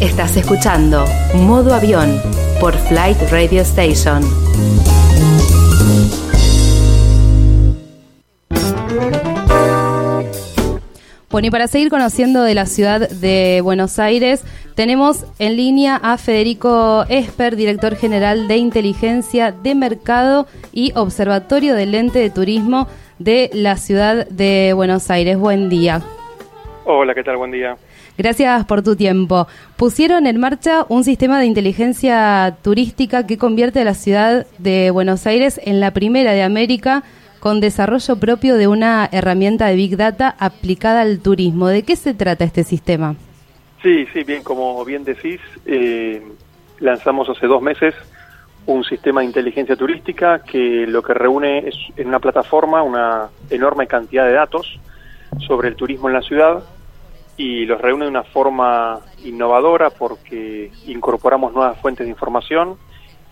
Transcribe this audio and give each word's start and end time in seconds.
Estás 0.00 0.34
escuchando 0.38 1.04
Modo 1.34 1.74
Avión 1.74 2.08
por 2.58 2.72
Flight 2.72 3.18
Radio 3.30 3.60
Station. 3.60 4.22
Bueno, 11.28 11.48
y 11.48 11.50
para 11.50 11.66
seguir 11.66 11.90
conociendo 11.90 12.42
de 12.42 12.54
la 12.54 12.64
ciudad 12.64 13.10
de 13.10 13.60
Buenos 13.62 13.98
Aires, 13.98 14.42
tenemos 14.74 15.26
en 15.38 15.56
línea 15.56 15.96
a 16.02 16.16
Federico 16.16 17.04
Esper, 17.10 17.54
director 17.54 17.94
general 17.94 18.48
de 18.48 18.56
Inteligencia 18.56 19.52
de 19.52 19.74
Mercado 19.74 20.46
y 20.72 20.92
Observatorio 20.96 21.74
del 21.74 21.92
Lente 21.92 22.20
de 22.20 22.30
Turismo 22.30 22.88
de 23.18 23.50
la 23.52 23.76
ciudad 23.76 24.26
de 24.28 24.72
Buenos 24.74 25.10
Aires. 25.10 25.36
Buen 25.36 25.68
día. 25.68 26.00
Hola, 26.86 27.14
¿qué 27.14 27.22
tal? 27.22 27.36
Buen 27.36 27.50
día. 27.50 27.76
Gracias 28.20 28.66
por 28.66 28.82
tu 28.82 28.96
tiempo. 28.96 29.46
Pusieron 29.78 30.26
en 30.26 30.38
marcha 30.38 30.84
un 30.90 31.04
sistema 31.04 31.40
de 31.40 31.46
inteligencia 31.46 32.54
turística 32.62 33.26
que 33.26 33.38
convierte 33.38 33.80
a 33.80 33.84
la 33.84 33.94
ciudad 33.94 34.46
de 34.58 34.90
Buenos 34.90 35.26
Aires 35.26 35.58
en 35.64 35.80
la 35.80 35.92
primera 35.92 36.32
de 36.32 36.42
América 36.42 37.02
con 37.40 37.60
desarrollo 37.60 38.16
propio 38.16 38.56
de 38.56 38.68
una 38.68 39.08
herramienta 39.10 39.68
de 39.68 39.76
Big 39.76 39.96
Data 39.96 40.36
aplicada 40.38 41.00
al 41.00 41.20
turismo. 41.20 41.68
¿De 41.68 41.82
qué 41.82 41.96
se 41.96 42.12
trata 42.12 42.44
este 42.44 42.62
sistema? 42.62 43.16
Sí, 43.82 44.04
sí, 44.12 44.22
bien, 44.24 44.42
como 44.42 44.84
bien 44.84 45.02
decís, 45.02 45.40
eh, 45.64 46.22
lanzamos 46.78 47.26
hace 47.30 47.46
dos 47.46 47.62
meses 47.62 47.94
un 48.66 48.84
sistema 48.84 49.22
de 49.22 49.28
inteligencia 49.28 49.76
turística 49.76 50.42
que 50.42 50.86
lo 50.86 51.02
que 51.02 51.14
reúne 51.14 51.66
es 51.66 51.74
en 51.96 52.08
una 52.08 52.18
plataforma 52.18 52.82
una 52.82 53.30
enorme 53.48 53.86
cantidad 53.86 54.26
de 54.26 54.34
datos 54.34 54.78
sobre 55.38 55.68
el 55.68 55.74
turismo 55.76 56.08
en 56.08 56.14
la 56.14 56.20
ciudad 56.20 56.62
y 57.40 57.64
los 57.64 57.80
reúne 57.80 58.04
de 58.04 58.10
una 58.10 58.22
forma 58.22 59.00
innovadora 59.24 59.88
porque 59.88 60.70
incorporamos 60.86 61.54
nuevas 61.54 61.78
fuentes 61.78 62.04
de 62.04 62.10
información 62.10 62.76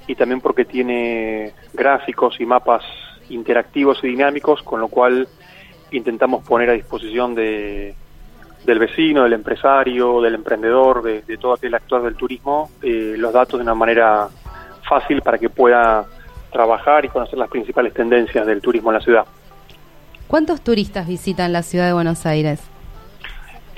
y 0.06 0.15
también 0.15 0.41
porque 0.41 0.65
tiene 0.65 1.53
gráficos 1.75 2.41
y 2.41 2.47
mapas 2.47 2.83
interactivos 3.28 4.03
y 4.03 4.06
dinámicos, 4.06 4.62
con 4.62 4.81
lo 4.81 4.89
cual 4.89 5.28
intentamos 5.91 6.42
poner 6.42 6.70
a 6.70 6.73
disposición 6.73 7.34
de, 7.34 7.95
del 8.65 8.78
vecino, 8.78 9.25
del 9.25 9.34
empresario, 9.34 10.22
del 10.22 10.37
emprendedor, 10.37 11.03
de, 11.03 11.37
todo 11.37 11.53
aquel 11.53 11.75
actor 11.75 12.03
del 12.03 12.17
turismo, 12.17 12.70
eh, 12.81 13.15
los 13.19 13.31
datos 13.34 13.59
de 13.59 13.62
una 13.62 13.75
manera 13.75 14.27
fácil 14.89 15.20
para 15.20 15.37
que 15.37 15.50
pueda 15.50 16.06
trabajar 16.50 17.05
y 17.05 17.11
conocer 17.11 17.39
las 17.39 17.50
principales 17.50 17.93
tendencias 17.93 18.47
del 18.47 18.62
turismo 18.62 18.89
en 18.89 18.95
la 18.95 19.03
ciudad. 19.03 19.27
¿Cuántos 20.28 20.62
turistas 20.62 21.06
visitan 21.06 21.53
la 21.53 21.62
ciudad 21.62 21.89
de 21.89 21.93
Buenos 21.93 22.25
Aires? 22.25 22.70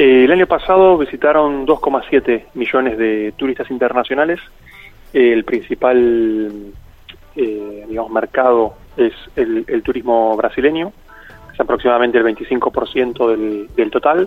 Eh, 0.00 0.24
el 0.24 0.32
año 0.32 0.46
pasado 0.46 0.96
visitaron 0.96 1.66
2,7 1.66 2.44
millones 2.54 2.96
de 2.96 3.34
turistas 3.36 3.70
internacionales. 3.70 4.40
el 5.12 5.44
principal 5.44 6.72
eh, 7.36 7.84
digamos, 7.86 8.10
mercado 8.10 8.76
es 8.96 9.12
el, 9.36 9.82
turismo 9.82 10.34
brasileño, 10.38 10.90
es 11.52 11.60
aproximadamente 11.60 12.16
el 12.16 12.24
25% 12.24 13.28
del, 13.28 13.68
del 13.76 13.90
total. 13.90 14.26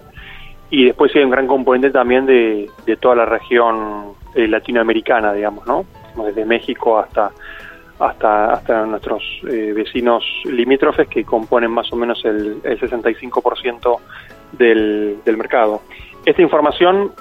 Y 0.70 0.86
después 0.86 1.12
hay 1.16 1.24
un 1.24 1.32
gran 1.32 1.48
componente 1.48 1.90
también 1.90 2.28
de, 2.28 2.70
toda 3.00 3.16
la 3.16 3.26
región 3.26 4.14
eh, 4.36 4.48
latinoamericana, 4.48 5.34
digamos, 5.34 5.66
¿no? 5.66 5.88
Desde 6.24 6.46
México 6.46 7.00
hasta 7.00 7.32
hasta, 8.00 8.54
hasta 8.54 8.86
nuestros 8.86 9.24
eh, 9.50 9.72
vecinos 9.74 10.24
limítrofes 10.46 11.08
que 11.08 11.24
componen 11.24 11.72
más 11.72 11.92
o 11.94 11.96
menos 11.96 12.24
el, 12.26 12.60
el 12.64 12.80
65% 12.80 14.00
del, 14.54 15.18
del 15.26 15.38
mercado. 15.38 15.82
Esta 16.26 16.42
información 16.42 17.12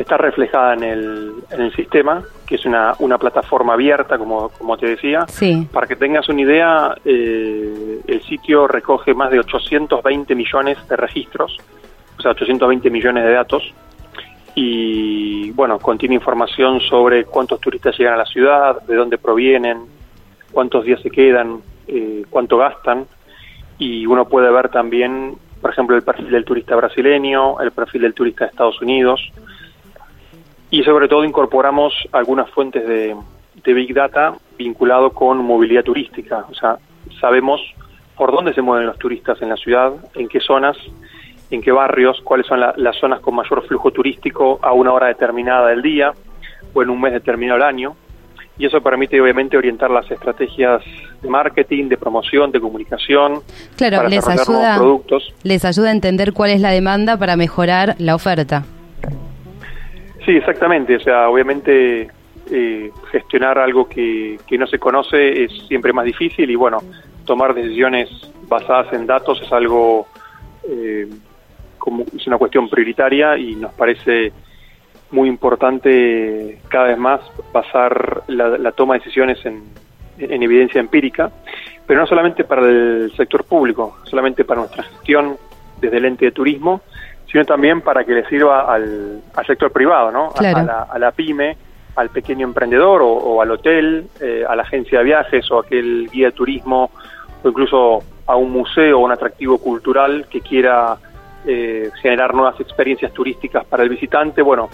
está 0.00 0.16
reflejada 0.16 0.74
en 0.74 0.82
el, 0.82 1.32
en 1.50 1.60
el 1.60 1.74
sistema, 1.74 2.22
que 2.46 2.56
es 2.56 2.64
una, 2.64 2.94
una 2.98 3.18
plataforma 3.18 3.74
abierta, 3.74 4.18
como, 4.18 4.50
como 4.50 4.76
te 4.76 4.86
decía. 4.86 5.26
Sí. 5.28 5.66
Para 5.72 5.86
que 5.86 5.96
tengas 5.96 6.28
una 6.28 6.42
idea, 6.42 6.94
eh, 7.04 8.00
el 8.06 8.22
sitio 8.22 8.66
recoge 8.66 9.14
más 9.14 9.30
de 9.30 9.40
820 9.40 10.34
millones 10.34 10.78
de 10.88 10.96
registros, 10.96 11.56
o 12.18 12.22
sea, 12.22 12.32
820 12.32 12.90
millones 12.90 13.24
de 13.24 13.32
datos, 13.32 13.74
y 14.54 15.50
bueno, 15.50 15.78
contiene 15.78 16.14
información 16.14 16.80
sobre 16.80 17.24
cuántos 17.24 17.60
turistas 17.60 17.96
llegan 17.98 18.14
a 18.14 18.18
la 18.18 18.26
ciudad, 18.26 18.82
de 18.82 18.94
dónde 18.94 19.18
provienen, 19.18 19.82
cuántos 20.50 20.84
días 20.84 21.00
se 21.02 21.10
quedan, 21.10 21.60
eh, 21.86 22.24
cuánto 22.30 22.56
gastan, 22.56 23.06
y 23.78 24.06
uno 24.06 24.26
puede 24.26 24.50
ver 24.50 24.70
también, 24.70 25.36
por 25.60 25.70
ejemplo, 25.70 25.96
el 25.96 26.02
perfil 26.02 26.30
del 26.30 26.44
turista 26.44 26.76
brasileño, 26.76 27.60
el 27.60 27.70
perfil 27.72 28.02
del 28.02 28.14
turista 28.14 28.44
de 28.44 28.50
Estados 28.50 28.80
Unidos, 28.80 29.20
y 30.70 30.82
sobre 30.82 31.08
todo 31.08 31.24
incorporamos 31.24 31.94
algunas 32.12 32.50
fuentes 32.50 32.86
de, 32.86 33.16
Big 33.64 33.94
Data 33.94 34.34
vinculado 34.56 35.10
con 35.10 35.38
movilidad 35.38 35.82
turística, 35.82 36.46
o 36.48 36.54
sea, 36.54 36.76
sabemos 37.20 37.60
por 38.16 38.30
dónde 38.30 38.54
se 38.54 38.62
mueven 38.62 38.86
los 38.86 38.98
turistas 38.98 39.42
en 39.42 39.48
la 39.48 39.56
ciudad, 39.56 39.92
en 40.14 40.28
qué 40.28 40.38
zonas, 40.38 40.76
en 41.50 41.60
qué 41.62 41.72
barrios, 41.72 42.20
cuáles 42.22 42.46
son 42.46 42.60
las 42.60 42.96
zonas 42.96 43.20
con 43.20 43.34
mayor 43.34 43.66
flujo 43.66 43.90
turístico 43.90 44.60
a 44.62 44.72
una 44.72 44.92
hora 44.92 45.08
determinada 45.08 45.68
del 45.68 45.82
día 45.82 46.12
o 46.74 46.82
en 46.82 46.90
un 46.90 47.00
mes 47.00 47.12
determinado 47.12 47.58
del 47.58 47.68
año. 47.68 47.96
Y 48.58 48.66
eso 48.66 48.80
permite 48.80 49.20
obviamente 49.20 49.56
orientar 49.56 49.90
las 49.90 50.10
estrategias 50.10 50.82
de 51.22 51.28
marketing, 51.28 51.88
de 51.88 51.96
promoción, 51.96 52.50
de 52.50 52.60
comunicación. 52.60 53.42
Claro, 53.76 53.98
para 53.98 54.08
les 54.08 54.26
ayuda, 54.26 54.76
productos. 54.78 55.34
les 55.42 55.64
ayuda 55.64 55.88
a 55.88 55.92
entender 55.92 56.32
cuál 56.32 56.50
es 56.50 56.60
la 56.60 56.70
demanda 56.70 57.18
para 57.18 57.36
mejorar 57.36 57.96
la 57.98 58.14
oferta. 58.14 58.64
Sí, 60.24 60.32
exactamente. 60.32 60.96
O 60.96 61.00
sea, 61.00 61.28
obviamente 61.28 62.08
eh, 62.50 62.90
gestionar 63.10 63.58
algo 63.58 63.88
que, 63.88 64.38
que 64.46 64.56
no 64.56 64.66
se 64.66 64.78
conoce 64.78 65.44
es 65.44 65.52
siempre 65.68 65.92
más 65.92 66.04
difícil 66.04 66.50
y 66.50 66.54
bueno, 66.54 66.78
tomar 67.24 67.54
decisiones 67.54 68.08
basadas 68.48 68.92
en 68.92 69.06
datos 69.06 69.40
es 69.42 69.52
algo 69.52 70.06
eh, 70.68 71.08
como 71.78 72.04
es 72.16 72.26
una 72.26 72.38
cuestión 72.38 72.68
prioritaria 72.68 73.36
y 73.36 73.54
nos 73.54 73.72
parece 73.74 74.32
muy 75.10 75.28
importante 75.28 76.58
cada 76.68 76.88
vez 76.88 76.98
más 76.98 77.20
basar 77.52 78.22
la, 78.26 78.72
toma 78.72 78.94
de 78.94 79.00
decisiones 79.00 79.44
en, 79.46 79.62
en, 80.18 80.42
evidencia 80.42 80.80
empírica, 80.80 81.30
pero 81.86 82.00
no 82.00 82.06
solamente 82.06 82.44
para 82.44 82.62
el 82.62 83.12
sector 83.16 83.44
público, 83.44 83.98
solamente 84.04 84.44
para 84.44 84.60
nuestra 84.60 84.82
gestión 84.82 85.36
desde 85.80 85.98
el 85.98 86.04
ente 86.06 86.26
de 86.26 86.32
turismo, 86.32 86.80
sino 87.30 87.44
también 87.44 87.80
para 87.80 88.04
que 88.04 88.12
le 88.12 88.26
sirva 88.28 88.72
al, 88.72 89.22
sector 89.46 89.70
privado, 89.70 90.10
¿no? 90.10 90.32
A, 90.36 90.98
la, 90.98 91.10
pyme, 91.12 91.56
al 91.96 92.10
pequeño 92.10 92.46
emprendedor 92.46 93.02
o, 93.02 93.42
al 93.42 93.50
hotel, 93.50 94.08
eh, 94.20 94.44
a 94.48 94.56
la 94.56 94.62
agencia 94.62 94.98
de 94.98 95.04
viajes 95.04 95.50
o 95.50 95.58
aquel 95.58 96.08
guía 96.10 96.26
de 96.26 96.32
turismo 96.32 96.90
o 97.42 97.48
incluso 97.48 98.02
a 98.26 98.36
un 98.36 98.50
museo 98.50 98.98
o 98.98 99.04
un 99.04 99.12
atractivo 99.12 99.58
cultural 99.58 100.26
que 100.28 100.40
quiera 100.40 100.96
eh, 101.46 101.90
generar 102.00 102.34
nuevas 102.34 102.58
experiencias 102.60 103.12
turísticas 103.12 103.64
para 103.66 103.82
el 103.82 103.88
visitante, 103.88 104.42
bueno, 104.42 104.68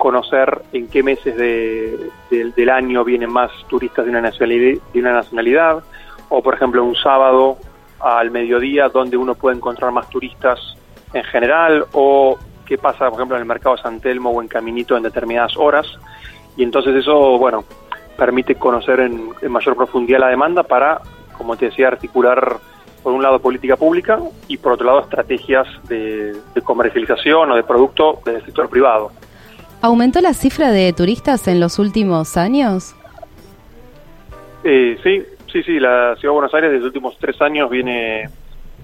conocer 0.00 0.62
en 0.72 0.88
qué 0.88 1.04
meses 1.04 1.36
del 1.36 2.70
año 2.70 3.04
vienen 3.04 3.30
más 3.30 3.52
turistas 3.68 4.04
de 4.04 4.10
una, 4.10 4.20
nacionalidad, 4.20 4.80
de 4.92 4.98
una 4.98 5.12
nacionalidad, 5.12 5.84
o 6.28 6.42
por 6.42 6.54
ejemplo 6.54 6.82
un 6.82 6.96
sábado 6.96 7.58
al 8.00 8.32
mediodía 8.32 8.88
donde 8.88 9.16
uno 9.16 9.36
puede 9.36 9.56
encontrar 9.56 9.92
más 9.92 10.10
turistas 10.10 10.58
en 11.12 11.22
general, 11.22 11.84
o 11.92 12.36
qué 12.66 12.78
pasa 12.78 13.08
por 13.10 13.18
ejemplo 13.18 13.36
en 13.36 13.42
el 13.42 13.48
mercado 13.48 13.76
de 13.76 13.82
San 13.82 14.00
Telmo 14.00 14.30
o 14.30 14.42
en 14.42 14.48
Caminito 14.48 14.96
en 14.96 15.04
determinadas 15.04 15.56
horas, 15.56 15.86
y 16.56 16.64
entonces 16.64 16.96
eso, 16.96 17.38
bueno, 17.38 17.64
permite 18.16 18.56
conocer 18.56 19.00
en 19.00 19.32
mayor 19.48 19.76
profundidad 19.76 20.18
la 20.18 20.28
demanda 20.28 20.64
para, 20.64 21.00
como 21.36 21.56
te 21.56 21.66
decía, 21.66 21.88
articular 21.88 22.58
por 23.02 23.12
un 23.12 23.22
lado 23.22 23.38
política 23.38 23.76
pública 23.76 24.20
y 24.48 24.58
por 24.58 24.72
otro 24.72 24.86
lado 24.86 25.00
estrategias 25.00 25.66
de, 25.88 26.36
comercialización 26.64 27.50
o 27.50 27.56
de 27.56 27.62
producto 27.62 28.20
del 28.24 28.44
sector 28.44 28.68
privado. 28.68 29.10
¿Aumentó 29.82 30.20
la 30.20 30.34
cifra 30.34 30.72
de 30.72 30.92
turistas 30.92 31.48
en 31.48 31.58
los 31.58 31.78
últimos 31.78 32.36
años? 32.36 32.94
Eh, 34.62 34.98
sí, 35.02 35.22
sí, 35.50 35.62
sí, 35.62 35.80
la 35.80 36.16
Ciudad 36.16 36.32
de 36.32 36.36
Buenos 36.36 36.54
Aires 36.54 36.70
desde 36.70 36.84
los 36.84 36.88
últimos 36.88 37.18
tres 37.18 37.40
años 37.40 37.70
viene 37.70 38.28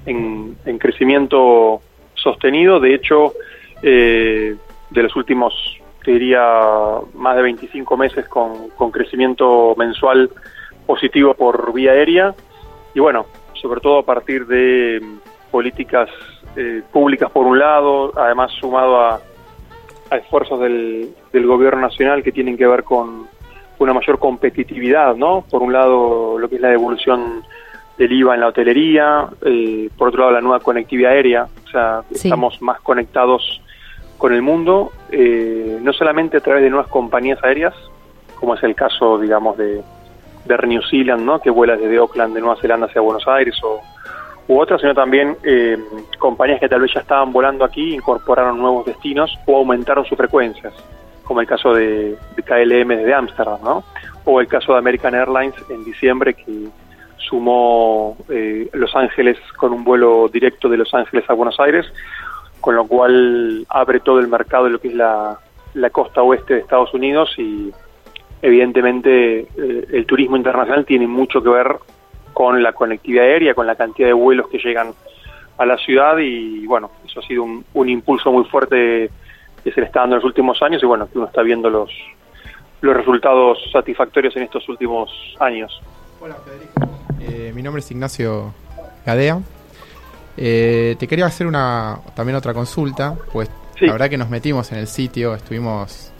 en, 0.06 0.78
crecimiento 0.78 1.82
sostenido, 2.14 2.80
de 2.80 2.94
hecho, 2.94 3.34
eh, 3.82 4.56
de 4.88 5.02
los 5.02 5.14
últimos, 5.16 5.52
te 6.02 6.12
diría, 6.12 6.42
más 7.14 7.36
de 7.36 7.42
25 7.42 7.96
meses 7.98 8.26
con, 8.26 8.70
con 8.70 8.90
crecimiento 8.90 9.74
mensual 9.76 10.30
positivo 10.86 11.34
por 11.34 11.74
vía 11.74 11.92
aérea, 11.92 12.34
y 12.94 13.00
bueno, 13.00 13.26
sobre 13.52 13.80
todo 13.80 13.98
a 13.98 14.04
partir 14.04 14.46
de 14.46 15.00
mm, 15.02 15.50
políticas 15.50 16.08
eh, 16.56 16.82
públicas 16.90 17.30
por 17.30 17.46
un 17.46 17.58
lado, 17.58 18.12
además 18.16 18.50
sumado 18.52 18.98
a, 18.98 19.20
esfuerzos 20.10 20.60
del, 20.60 21.14
gobierno 21.32 21.82
nacional 21.82 22.22
que 22.22 22.32
tienen 22.32 22.56
que 22.56 22.66
ver 22.66 22.84
con 22.84 23.26
una 23.78 23.92
mayor 23.92 24.18
competitividad, 24.18 25.16
¿no? 25.16 25.44
Por 25.50 25.62
un 25.62 25.72
lado, 25.72 26.38
lo 26.38 26.48
que 26.48 26.56
es 26.56 26.60
la 26.60 26.70
devolución 26.70 27.42
del 27.98 28.12
IVA 28.12 28.34
en 28.34 28.40
la 28.40 28.48
hotelería, 28.48 29.28
eh, 29.44 29.90
por 29.96 30.08
otro 30.08 30.20
lado, 30.20 30.32
la 30.32 30.40
nueva 30.40 30.60
conectividad 30.60 31.12
aérea, 31.12 31.48
o 31.64 31.68
sea, 31.68 32.02
estamos 32.10 32.60
más 32.62 32.80
conectados 32.80 33.60
con 34.18 34.32
el 34.32 34.42
mundo, 34.42 34.92
eh, 35.10 35.78
no 35.82 35.92
solamente 35.92 36.38
a 36.38 36.40
través 36.40 36.62
de 36.62 36.70
nuevas 36.70 36.88
compañías 36.88 37.42
aéreas, 37.44 37.74
como 38.40 38.54
es 38.54 38.62
el 38.62 38.74
caso, 38.74 39.18
digamos, 39.18 39.56
de, 39.56 39.82
de 40.46 40.66
New 40.66 40.82
Zealand, 40.82 41.22
¿no? 41.22 41.40
que 41.40 41.50
vuela 41.50 41.76
desde 41.76 41.96
Auckland 41.96 42.34
de 42.34 42.40
Nueva 42.40 42.60
Zelanda 42.60 42.86
hacia 42.86 43.00
Buenos 43.00 43.26
Aires, 43.28 43.54
o, 43.62 43.80
u 44.48 44.60
otras, 44.60 44.80
sino 44.80 44.94
también 44.94 45.36
eh, 45.42 45.78
compañías 46.18 46.60
que 46.60 46.68
tal 46.68 46.80
vez 46.80 46.92
ya 46.94 47.00
estaban 47.00 47.32
volando 47.32 47.64
aquí, 47.64 47.94
incorporaron 47.94 48.58
nuevos 48.58 48.86
destinos 48.86 49.36
o 49.46 49.56
aumentaron 49.56 50.04
sus 50.04 50.16
frecuencias, 50.16 50.72
como 51.24 51.40
el 51.40 51.46
caso 51.46 51.74
de, 51.74 52.16
KLM 52.36 52.88
desde 52.88 53.14
Ámsterdam, 53.14 53.62
¿no? 53.62 53.84
o 54.24 54.40
el 54.40 54.46
caso 54.46 54.72
de 54.72 54.78
American 54.78 55.14
Airlines 55.14 55.54
en 55.68 55.84
diciembre, 55.84 56.34
que 56.34 56.68
sumó 57.18 58.16
eh, 58.28 58.68
Los 58.72 58.94
Ángeles 58.94 59.38
con 59.56 59.72
un 59.72 59.84
vuelo 59.84 60.28
directo 60.28 60.68
de 60.68 60.76
Los 60.76 60.94
Ángeles 60.94 61.24
a 61.28 61.34
Buenos 61.34 61.58
Aires, 61.58 61.86
con 62.60 62.76
lo 62.76 62.86
cual 62.86 63.66
abre 63.68 64.00
todo 64.00 64.18
el 64.18 64.28
mercado 64.28 64.64
de 64.64 64.70
lo 64.70 64.80
que 64.80 64.88
es 64.88 64.94
la, 64.94 65.38
la 65.74 65.90
costa 65.90 66.22
oeste 66.22 66.54
de 66.54 66.60
Estados 66.60 66.92
Unidos 66.94 67.30
y 67.38 67.72
evidentemente 68.42 69.40
eh, 69.40 69.86
el 69.92 70.06
turismo 70.06 70.36
internacional 70.36 70.84
tiene 70.84 71.06
mucho 71.06 71.42
que 71.42 71.48
ver 71.48 71.76
con 72.36 72.62
la 72.62 72.74
conectividad 72.74 73.24
aérea, 73.24 73.54
con 73.54 73.66
la 73.66 73.76
cantidad 73.76 74.08
de 74.08 74.12
vuelos 74.12 74.46
que 74.50 74.58
llegan 74.58 74.92
a 75.56 75.64
la 75.64 75.78
ciudad 75.78 76.18
y 76.18 76.66
bueno, 76.66 76.90
eso 77.06 77.20
ha 77.20 77.22
sido 77.22 77.42
un, 77.44 77.64
un 77.72 77.88
impulso 77.88 78.30
muy 78.30 78.44
fuerte 78.44 79.08
que 79.64 79.72
se 79.72 79.80
le 79.80 79.86
está 79.86 80.00
dando 80.00 80.16
en 80.16 80.20
los 80.20 80.26
últimos 80.26 80.60
años 80.62 80.82
y 80.82 80.86
bueno, 80.86 81.08
que 81.10 81.16
uno 81.16 81.28
está 81.28 81.40
viendo 81.40 81.70
los, 81.70 81.88
los 82.82 82.94
resultados 82.94 83.56
satisfactorios 83.72 84.36
en 84.36 84.42
estos 84.42 84.68
últimos 84.68 85.08
años. 85.40 85.80
Hola 86.20 86.34
Federico, 86.44 86.98
eh, 87.22 87.52
mi 87.54 87.62
nombre 87.62 87.80
es 87.80 87.90
Ignacio 87.90 88.52
Gadea, 89.06 89.40
eh, 90.36 90.94
te 90.98 91.08
quería 91.08 91.24
hacer 91.24 91.46
una 91.46 92.00
también 92.14 92.36
otra 92.36 92.52
consulta, 92.52 93.16
pues 93.32 93.50
Sí. 93.78 93.86
la 93.86 93.92
verdad 93.92 94.10
que 94.10 94.18
nos 94.18 94.28
metimos 94.28 94.72
en 94.72 94.78
el 94.78 94.88
sitio, 94.88 95.34
estuvimos 95.34 96.12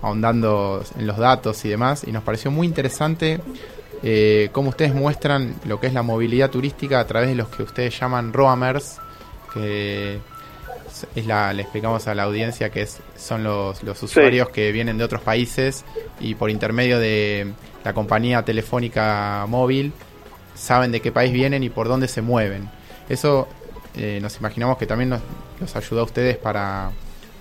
ahondando 0.00 0.82
en 0.98 1.06
los 1.06 1.18
datos 1.18 1.62
y 1.66 1.68
demás, 1.68 2.04
y 2.08 2.12
nos 2.12 2.22
pareció 2.22 2.50
muy 2.50 2.66
interesante 2.66 3.38
eh, 4.02 4.48
cómo 4.52 4.70
ustedes 4.70 4.94
muestran 4.94 5.54
lo 5.64 5.80
que 5.80 5.86
es 5.86 5.92
la 5.92 6.02
movilidad 6.02 6.50
turística 6.50 7.00
a 7.00 7.06
través 7.06 7.28
de 7.30 7.34
los 7.34 7.48
que 7.48 7.62
ustedes 7.62 7.98
llaman 7.98 8.32
roamers, 8.32 8.98
que 9.52 10.18
es 11.14 11.26
la, 11.26 11.52
le 11.52 11.62
explicamos 11.62 12.06
a 12.08 12.14
la 12.14 12.24
audiencia 12.24 12.70
que 12.70 12.82
es, 12.82 13.00
son 13.16 13.44
los, 13.44 13.82
los 13.82 14.02
usuarios 14.02 14.48
que 14.50 14.72
vienen 14.72 14.98
de 14.98 15.04
otros 15.04 15.22
países 15.22 15.84
y 16.20 16.34
por 16.34 16.50
intermedio 16.50 16.98
de 16.98 17.52
la 17.84 17.92
compañía 17.92 18.42
telefónica 18.42 19.44
móvil 19.48 19.92
saben 20.54 20.90
de 20.90 21.00
qué 21.00 21.12
país 21.12 21.32
vienen 21.32 21.62
y 21.62 21.68
por 21.68 21.88
dónde 21.88 22.08
se 22.08 22.22
mueven. 22.22 22.68
Eso 23.08 23.46
eh, 23.94 24.18
nos 24.20 24.36
imaginamos 24.38 24.78
que 24.78 24.86
también 24.86 25.10
nos, 25.10 25.76
ayuda 25.76 26.00
a 26.00 26.04
ustedes 26.04 26.36
para, 26.36 26.90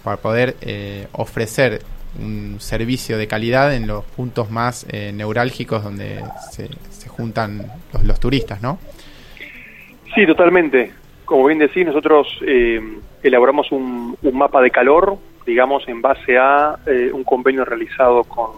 para 0.04 0.18
poder 0.18 0.56
eh, 0.62 1.08
ofrecer 1.14 1.82
un 2.20 2.60
servicio 2.60 3.18
de 3.18 3.28
calidad 3.28 3.74
en 3.74 3.88
los 3.88 4.04
puntos 4.04 4.50
más 4.52 4.86
eh, 4.90 5.12
neurálgicos 5.14 5.84
donde 5.84 6.24
se, 6.52 6.70
juntan 7.10 7.66
los, 7.94 8.04
los 8.04 8.20
turistas, 8.20 8.62
¿no? 8.62 8.80
Sí, 10.14 10.26
totalmente. 10.26 10.92
Como 11.26 11.46
bien 11.46 11.60
decís, 11.60 11.86
nosotros 11.86 12.28
eh, 12.46 12.82
elaboramos 13.24 13.72
un, 13.72 14.18
un 14.22 14.38
mapa 14.38 14.62
de 14.62 14.72
calor, 14.72 15.18
digamos, 15.46 15.88
en 15.88 16.02
base 16.02 16.38
a 16.38 16.78
eh, 16.86 17.10
un 17.14 17.24
convenio 17.24 17.66
realizado 17.66 18.24
con, 18.24 18.52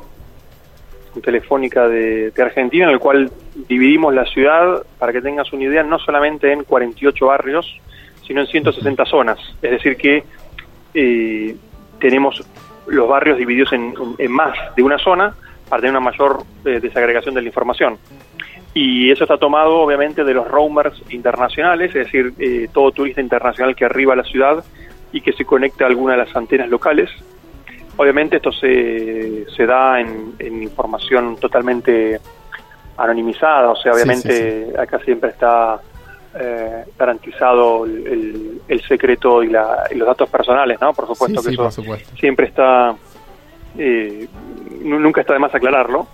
con 1.13 1.21
Telefónica 1.21 1.87
de, 1.87 2.31
de 2.31 2.43
Argentina, 2.43 2.85
en 2.85 2.91
el 2.91 2.99
cual 2.99 3.31
dividimos 3.67 4.13
la 4.13 4.25
ciudad, 4.25 4.83
para 4.99 5.13
que 5.13 5.21
tengas 5.21 5.51
una 5.53 5.63
idea, 5.63 5.83
no 5.83 5.99
solamente 5.99 6.51
en 6.51 6.63
48 6.63 7.25
barrios, 7.25 7.79
sino 8.27 8.41
en 8.41 8.47
160 8.47 9.05
zonas. 9.05 9.39
Es 9.61 9.71
decir, 9.71 9.95
que 9.97 10.23
eh, 10.93 11.55
tenemos 11.99 12.45
los 12.87 13.07
barrios 13.07 13.37
divididos 13.37 13.73
en, 13.73 13.93
en 14.17 14.31
más 14.31 14.57
de 14.75 14.83
una 14.83 14.97
zona 14.97 15.33
para 15.69 15.81
tener 15.81 15.91
una 15.91 16.11
mayor 16.11 16.43
eh, 16.65 16.79
desagregación 16.79 17.35
de 17.35 17.41
la 17.41 17.47
información. 17.47 17.97
Y 18.73 19.11
eso 19.11 19.23
está 19.23 19.37
tomado 19.37 19.79
obviamente 19.79 20.23
de 20.23 20.33
los 20.33 20.47
roamers 20.47 21.01
internacionales, 21.09 21.95
es 21.95 22.05
decir, 22.05 22.33
eh, 22.37 22.67
todo 22.71 22.91
turista 22.91 23.21
internacional 23.21 23.75
que 23.75 23.85
arriba 23.85 24.13
a 24.13 24.17
la 24.17 24.23
ciudad 24.23 24.63
y 25.11 25.21
que 25.21 25.33
se 25.33 25.45
conecta 25.45 25.85
a 25.85 25.87
alguna 25.87 26.13
de 26.13 26.19
las 26.19 26.35
antenas 26.35 26.69
locales. 26.69 27.09
Obviamente 27.97 28.35
esto 28.35 28.51
se, 28.51 29.45
se 29.55 29.65
da 29.65 29.99
en, 29.99 30.33
en 30.37 30.61
información 30.61 31.37
totalmente 31.37 32.19
anonimizada, 32.97 33.69
o 33.71 33.75
sea, 33.75 33.93
Sí, 33.93 33.97
obviamente 33.97 34.65
sí, 34.67 34.77
acá 34.77 34.99
siempre 34.99 35.31
está 35.31 35.79
eh, 36.39 36.83
garantizado 36.97 37.85
el, 37.85 38.07
el- 38.07 38.61
el 38.67 38.81
secreto 38.87 39.43
y, 39.43 39.47
la- 39.49 39.83
y 39.91 39.95
los 39.95 40.07
datos 40.07 40.29
personales, 40.29 40.79
¿no? 40.81 40.93
Por 40.93 41.07
supuesto 41.07 41.41
Sí, 41.41 41.47
que 41.47 41.49
sí, 41.49 41.53
eso 41.55 41.63
por 41.63 41.71
supuesto. 41.71 42.15
siempre 42.17 42.47
está, 42.47 42.95
eh, 43.77 44.27
nu- 44.81 44.99
nunca 44.99 45.21
está 45.21 45.33
de 45.33 45.39
más 45.39 45.53
aclararlo. 45.53 46.07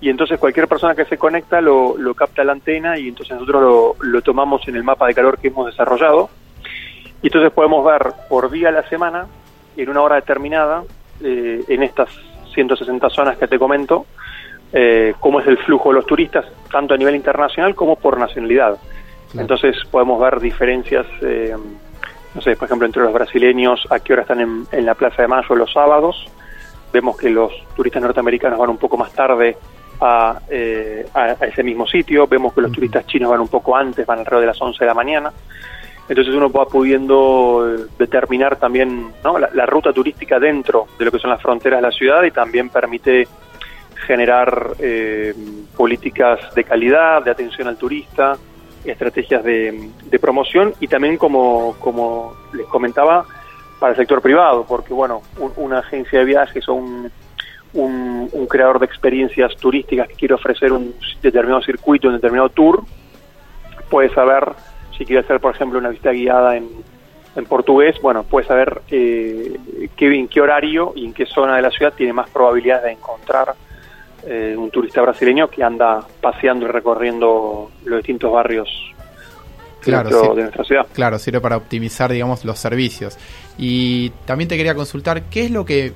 Y 0.00 0.08
entonces 0.10 0.38
cualquier 0.40 0.66
persona 0.66 0.94
que 0.96 1.04
se 1.04 1.16
conecta 1.16 1.60
lo, 1.60 1.96
lo 1.96 2.14
capta 2.14 2.42
la 2.42 2.52
antena 2.52 2.98
y 2.98 3.08
entonces 3.08 3.34
nosotros 3.34 3.62
lo, 3.62 3.96
lo 4.10 4.20
tomamos 4.22 4.66
en 4.66 4.74
el 4.76 4.82
mapa 4.82 5.06
de 5.06 5.14
calor 5.14 5.38
que 5.38 5.48
hemos 5.48 5.66
desarrollado. 5.66 6.28
Y 7.22 7.28
entonces 7.28 7.52
podemos 7.52 7.84
ver 7.84 8.12
por 8.28 8.50
día 8.50 8.68
a 8.68 8.72
la 8.72 8.82
semana, 8.88 9.26
en 9.76 9.88
una 9.88 10.02
hora 10.02 10.16
determinada, 10.16 10.82
eh, 11.22 11.62
en 11.68 11.82
estas 11.84 12.08
160 12.52 13.08
zonas 13.10 13.38
que 13.38 13.46
te 13.46 13.58
comento, 13.60 14.06
eh, 14.72 15.14
cómo 15.20 15.38
es 15.38 15.46
el 15.46 15.56
flujo 15.58 15.90
de 15.90 15.94
los 15.96 16.06
turistas, 16.06 16.46
tanto 16.70 16.94
a 16.94 16.96
nivel 16.96 17.14
internacional 17.14 17.74
como 17.76 17.94
por 17.94 18.18
nacionalidad. 18.18 18.76
Claro. 19.32 19.40
Entonces 19.42 19.76
podemos 19.90 20.20
ver 20.20 20.40
diferencias, 20.40 21.06
eh, 21.22 21.56
no 22.34 22.40
sé, 22.40 22.54
por 22.56 22.66
ejemplo, 22.66 22.86
entre 22.86 23.02
los 23.02 23.12
brasileños, 23.12 23.86
a 23.90 23.98
qué 23.98 24.12
hora 24.12 24.22
están 24.22 24.40
en, 24.40 24.66
en 24.72 24.86
la 24.86 24.94
Plaza 24.94 25.22
de 25.22 25.28
Mayo 25.28 25.54
los 25.56 25.72
sábados. 25.72 26.26
Vemos 26.92 27.16
que 27.16 27.30
los 27.30 27.52
turistas 27.74 28.02
norteamericanos 28.02 28.58
van 28.58 28.70
un 28.70 28.78
poco 28.78 28.96
más 28.96 29.12
tarde 29.12 29.56
a, 30.00 30.38
eh, 30.50 31.06
a- 31.14 31.36
a 31.40 31.46
ese 31.46 31.62
mismo 31.62 31.86
sitio. 31.86 32.26
Vemos 32.26 32.52
que 32.52 32.60
los 32.60 32.72
turistas 32.72 33.06
chinos 33.06 33.30
van 33.30 33.40
un 33.40 33.48
poco 33.48 33.74
antes, 33.76 34.04
van 34.06 34.18
alrededor 34.20 34.40
de 34.42 34.46
las 34.48 34.60
11 34.60 34.78
de 34.84 34.86
la 34.86 34.94
mañana. 34.94 35.32
Entonces 36.08 36.34
uno 36.34 36.50
va 36.50 36.66
pudiendo 36.66 37.66
eh, 37.74 37.86
determinar 37.98 38.56
también 38.56 39.12
¿no? 39.24 39.38
la, 39.38 39.48
la 39.54 39.64
ruta 39.64 39.92
turística 39.92 40.38
dentro 40.38 40.86
de 40.98 41.04
lo 41.06 41.10
que 41.12 41.18
son 41.18 41.30
las 41.30 41.40
fronteras 41.40 41.78
de 41.78 41.82
la 41.88 41.92
ciudad 41.92 42.22
y 42.24 42.30
también 42.32 42.68
permite 42.68 43.26
generar 44.06 44.72
eh, 44.80 45.32
políticas 45.76 46.52
de 46.54 46.64
calidad, 46.64 47.22
de 47.24 47.30
atención 47.30 47.68
al 47.68 47.76
turista, 47.76 48.36
estrategias 48.84 49.44
de, 49.44 49.90
promoción 50.20 50.74
y 50.80 50.88
también 50.88 51.16
como, 51.16 51.74
como 51.78 52.34
les 52.52 52.66
comentaba 52.66 53.24
para 53.78 53.92
el 53.92 53.96
sector 53.96 54.20
privado, 54.22 54.64
porque 54.68 54.92
bueno, 54.92 55.22
un- 55.38 55.52
una 55.56 55.78
agencia 55.78 56.18
de 56.20 56.24
viajes 56.24 56.68
o 56.68 56.74
un, 56.74 57.10
un, 57.74 58.28
un 58.32 58.46
creador 58.46 58.78
de 58.78 58.86
experiencias 58.86 59.56
turísticas 59.56 60.08
que 60.08 60.14
quiere 60.14 60.34
ofrecer 60.34 60.72
un 60.72 60.94
determinado 61.22 61.62
circuito, 61.62 62.08
un 62.08 62.14
determinado 62.14 62.48
tour, 62.50 62.82
puede 63.90 64.08
saber 64.14 64.52
si 64.96 65.04
quiere 65.04 65.20
hacer, 65.22 65.40
por 65.40 65.54
ejemplo, 65.54 65.78
una 65.78 65.88
visita 65.88 66.12
guiada 66.12 66.56
en, 66.56 66.68
en 67.34 67.44
portugués, 67.46 67.96
bueno, 68.02 68.22
puede 68.24 68.46
saber 68.46 68.82
eh, 68.90 69.56
qué, 69.96 70.14
en 70.14 70.28
qué 70.28 70.40
horario 70.40 70.92
y 70.94 71.06
en 71.06 71.14
qué 71.14 71.26
zona 71.26 71.56
de 71.56 71.62
la 71.62 71.70
ciudad 71.70 71.92
tiene 71.94 72.12
más 72.12 72.28
probabilidades 72.30 72.84
de 72.84 72.92
encontrar 72.92 73.54
eh, 74.26 74.54
un 74.56 74.70
turista 74.70 75.00
brasileño 75.02 75.48
que 75.48 75.62
anda 75.64 76.00
paseando 76.20 76.66
y 76.66 76.68
recorriendo 76.68 77.70
los 77.84 77.98
distintos 77.98 78.32
barrios 78.32 78.68
de, 79.80 79.84
Claro, 79.90 80.10
nuestro- 80.10 80.34
de 80.34 80.42
nuestra 80.42 80.64
ciudad. 80.64 80.86
Claro, 80.92 81.18
sirve 81.18 81.40
para 81.40 81.56
optimizar, 81.56 82.10
digamos, 82.12 82.44
los 82.44 82.58
servicios. 82.58 83.18
Y 83.58 84.10
también 84.26 84.48
te 84.48 84.56
quería 84.56 84.74
consultar, 84.74 85.22
¿qué 85.24 85.44
es 85.46 85.50
lo 85.50 85.64
que 85.64 85.92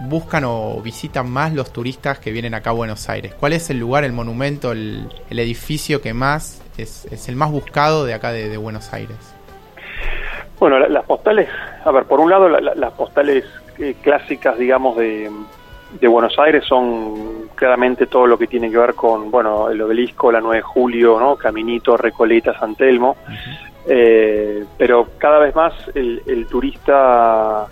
buscan 0.00 0.44
o 0.46 0.80
visitan 0.82 1.30
más 1.30 1.52
los 1.52 1.72
turistas 1.72 2.18
que 2.18 2.32
vienen 2.32 2.54
acá 2.54 2.70
a 2.70 2.72
Buenos 2.72 3.08
Aires? 3.08 3.34
¿Cuál 3.38 3.52
es 3.52 3.68
el 3.70 3.78
lugar, 3.78 4.04
el 4.04 4.12
monumento, 4.12 4.72
el, 4.72 5.06
el 5.30 5.38
edificio 5.38 6.00
que 6.00 6.14
más 6.14 6.62
es, 6.78 7.04
es 7.10 7.28
el 7.28 7.36
más 7.36 7.50
buscado 7.50 8.04
de 8.06 8.14
acá 8.14 8.32
de, 8.32 8.48
de 8.48 8.56
Buenos 8.56 8.92
Aires? 8.92 9.16
Bueno, 10.58 10.78
la- 10.78 10.88
las 10.88 11.04
postales, 11.04 11.48
a 11.84 11.90
ver, 11.90 12.04
por 12.04 12.20
un 12.20 12.30
lado, 12.30 12.48
la- 12.48 12.60
la- 12.60 12.74
las 12.74 12.92
postales 12.94 13.44
eh, 13.78 13.94
clásicas, 14.02 14.56
digamos, 14.58 14.96
de, 14.96 15.30
de 16.00 16.08
Buenos 16.08 16.38
Aires 16.38 16.64
son 16.64 17.48
claramente 17.54 18.06
todo 18.06 18.26
lo 18.26 18.36
que 18.36 18.46
tiene 18.46 18.70
que 18.70 18.78
ver 18.78 18.94
con, 18.94 19.30
bueno, 19.30 19.70
el 19.70 19.80
obelisco, 19.80 20.32
la 20.32 20.40
9 20.40 20.56
de 20.56 20.62
julio, 20.62 21.18
¿no? 21.20 21.36
Caminito, 21.36 21.96
Recoleta, 21.96 22.58
San 22.58 22.74
Telmo. 22.74 23.16
Eh, 23.86 24.64
pero 24.78 25.08
cada 25.18 25.38
vez 25.38 25.54
más 25.54 25.72
el, 25.94 26.22
el 26.26 26.46
turista 26.46 27.66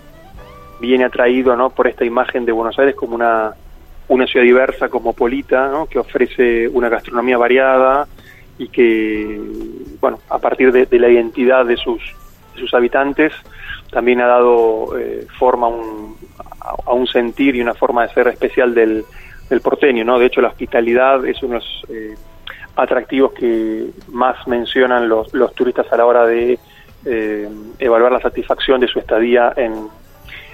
viene 0.79 1.05
atraído, 1.05 1.55
¿no? 1.55 1.69
Por 1.69 1.87
esta 1.87 2.05
imagen 2.05 2.45
de 2.45 2.51
Buenos 2.51 2.77
Aires 2.79 2.95
como 2.95 3.15
una, 3.15 3.53
una 4.07 4.27
ciudad 4.27 4.45
diversa, 4.45 4.89
cosmopolita, 4.89 5.67
¿no? 5.67 5.85
Que 5.87 5.99
ofrece 5.99 6.67
una 6.67 6.89
gastronomía 6.89 7.37
variada 7.37 8.07
y 8.57 8.69
que, 8.69 9.39
bueno, 9.99 10.19
a 10.29 10.37
partir 10.39 10.71
de, 10.71 10.85
de 10.85 10.99
la 10.99 11.09
identidad 11.09 11.65
de 11.65 11.77
sus, 11.77 12.01
de 12.53 12.59
sus 12.59 12.73
habitantes, 12.73 13.33
también 13.91 14.21
ha 14.21 14.27
dado 14.27 14.97
eh, 14.97 15.25
forma 15.37 15.67
a 15.67 15.69
un, 15.69 16.15
a, 16.61 16.89
a 16.89 16.93
un 16.93 17.07
sentir 17.07 17.55
y 17.55 17.61
una 17.61 17.73
forma 17.73 18.03
de 18.05 18.13
ser 18.13 18.27
especial 18.27 18.73
del, 18.73 19.03
del 19.49 19.61
porteño, 19.61 20.03
¿no? 20.03 20.19
De 20.19 20.25
hecho, 20.25 20.41
la 20.41 20.49
hospitalidad 20.49 21.25
es 21.25 21.41
uno 21.43 21.53
de 21.53 21.59
los 21.59 21.85
eh, 21.89 22.15
atractivos 22.75 23.33
que 23.33 23.87
más 24.09 24.47
mencionan 24.47 25.07
los, 25.07 25.33
los 25.33 25.53
turistas 25.53 25.91
a 25.91 25.97
la 25.97 26.05
hora 26.05 26.25
de 26.25 26.57
eh, 27.05 27.49
evaluar 27.79 28.11
la 28.13 28.21
satisfacción 28.21 28.79
de 28.79 28.87
su 28.87 28.99
estadía 28.99 29.53
en, 29.55 29.73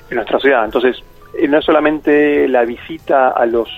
en 0.10 0.16
nuestra 0.16 0.40
ciudad. 0.40 0.66
Entonces, 0.66 1.02
no 1.48 1.58
es 1.60 1.66
solamente 1.66 2.48
la 2.48 2.66
visita 2.66 3.30
a 3.30 3.46
los 3.46 3.70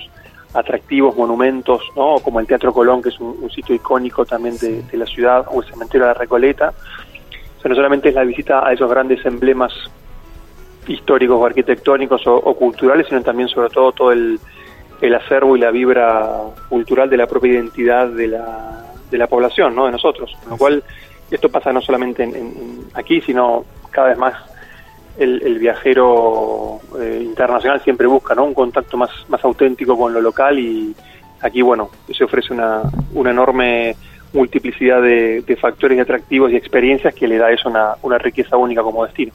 atractivos 0.54 1.16
monumentos, 1.16 1.82
¿no? 1.96 2.16
como 2.22 2.40
el 2.40 2.46
Teatro 2.46 2.72
Colón, 2.72 3.02
que 3.02 3.08
es 3.08 3.20
un, 3.20 3.50
sitio 3.50 3.74
icónico 3.74 4.24
también 4.24 4.56
de, 4.58 4.84
la 4.92 5.06
ciudad, 5.06 5.46
o 5.48 5.62
el 5.62 5.68
Cementerio 5.68 6.06
de 6.06 6.12
la 6.12 6.18
Recoleta, 6.18 6.72
o 7.64 7.68
no 7.68 7.74
solamente 7.74 8.08
es 8.08 8.14
la 8.14 8.24
visita 8.24 8.66
a 8.66 8.72
esos 8.72 8.90
grandes 8.90 9.24
emblemas 9.24 9.72
históricos 10.86 11.38
o 11.40 11.46
arquitectónicos 11.46 12.22
o, 12.26 12.54
culturales, 12.54 13.06
sino 13.08 13.22
también 13.22 13.48
sobre 13.48 13.68
todo 13.68 13.92
todo 13.92 14.12
el, 14.12 14.38
el, 15.00 15.14
acervo 15.14 15.56
y 15.56 15.60
la 15.60 15.70
vibra 15.70 16.40
cultural 16.68 17.08
de 17.08 17.16
la 17.16 17.26
propia 17.26 17.52
identidad 17.52 18.08
de 18.08 18.28
la, 18.28 18.84
de 19.10 19.18
la 19.18 19.26
población, 19.26 19.74
¿no? 19.74 19.86
de 19.86 19.92
nosotros. 19.92 20.36
Con 20.42 20.50
lo 20.50 20.56
cual, 20.56 20.82
esto 21.30 21.48
pasa 21.48 21.72
no 21.72 21.80
solamente 21.80 22.24
en, 22.24 22.86
aquí, 22.94 23.20
sino 23.20 23.64
cada 23.90 24.08
vez 24.08 24.18
más 24.18 24.34
el, 25.18 25.58
viajero 25.58 26.80
eh, 27.00 27.20
internacional 27.22 27.80
siempre 27.82 28.06
busca 28.06 28.34
¿no? 28.34 28.44
un 28.44 28.54
contacto 28.54 28.96
más, 28.96 29.10
más 29.28 29.44
auténtico 29.44 29.96
con 29.96 30.12
lo 30.12 30.20
local 30.20 30.58
y 30.58 30.94
aquí, 31.40 31.62
bueno, 31.62 31.90
se 32.16 32.24
ofrece 32.24 32.52
una, 32.52 32.82
una 33.14 33.30
enorme 33.30 33.94
multiplicidad 34.32 35.02
de, 35.02 35.56
factores 35.60 36.00
atractivos 36.00 36.52
y 36.52 36.56
experiencias 36.56 37.14
que 37.14 37.28
le 37.28 37.38
da 37.38 37.50
eso 37.52 37.68
una, 37.68 37.94
una 38.02 38.18
riqueza 38.18 38.56
única 38.56 38.82
como 38.82 39.04
destino. 39.04 39.32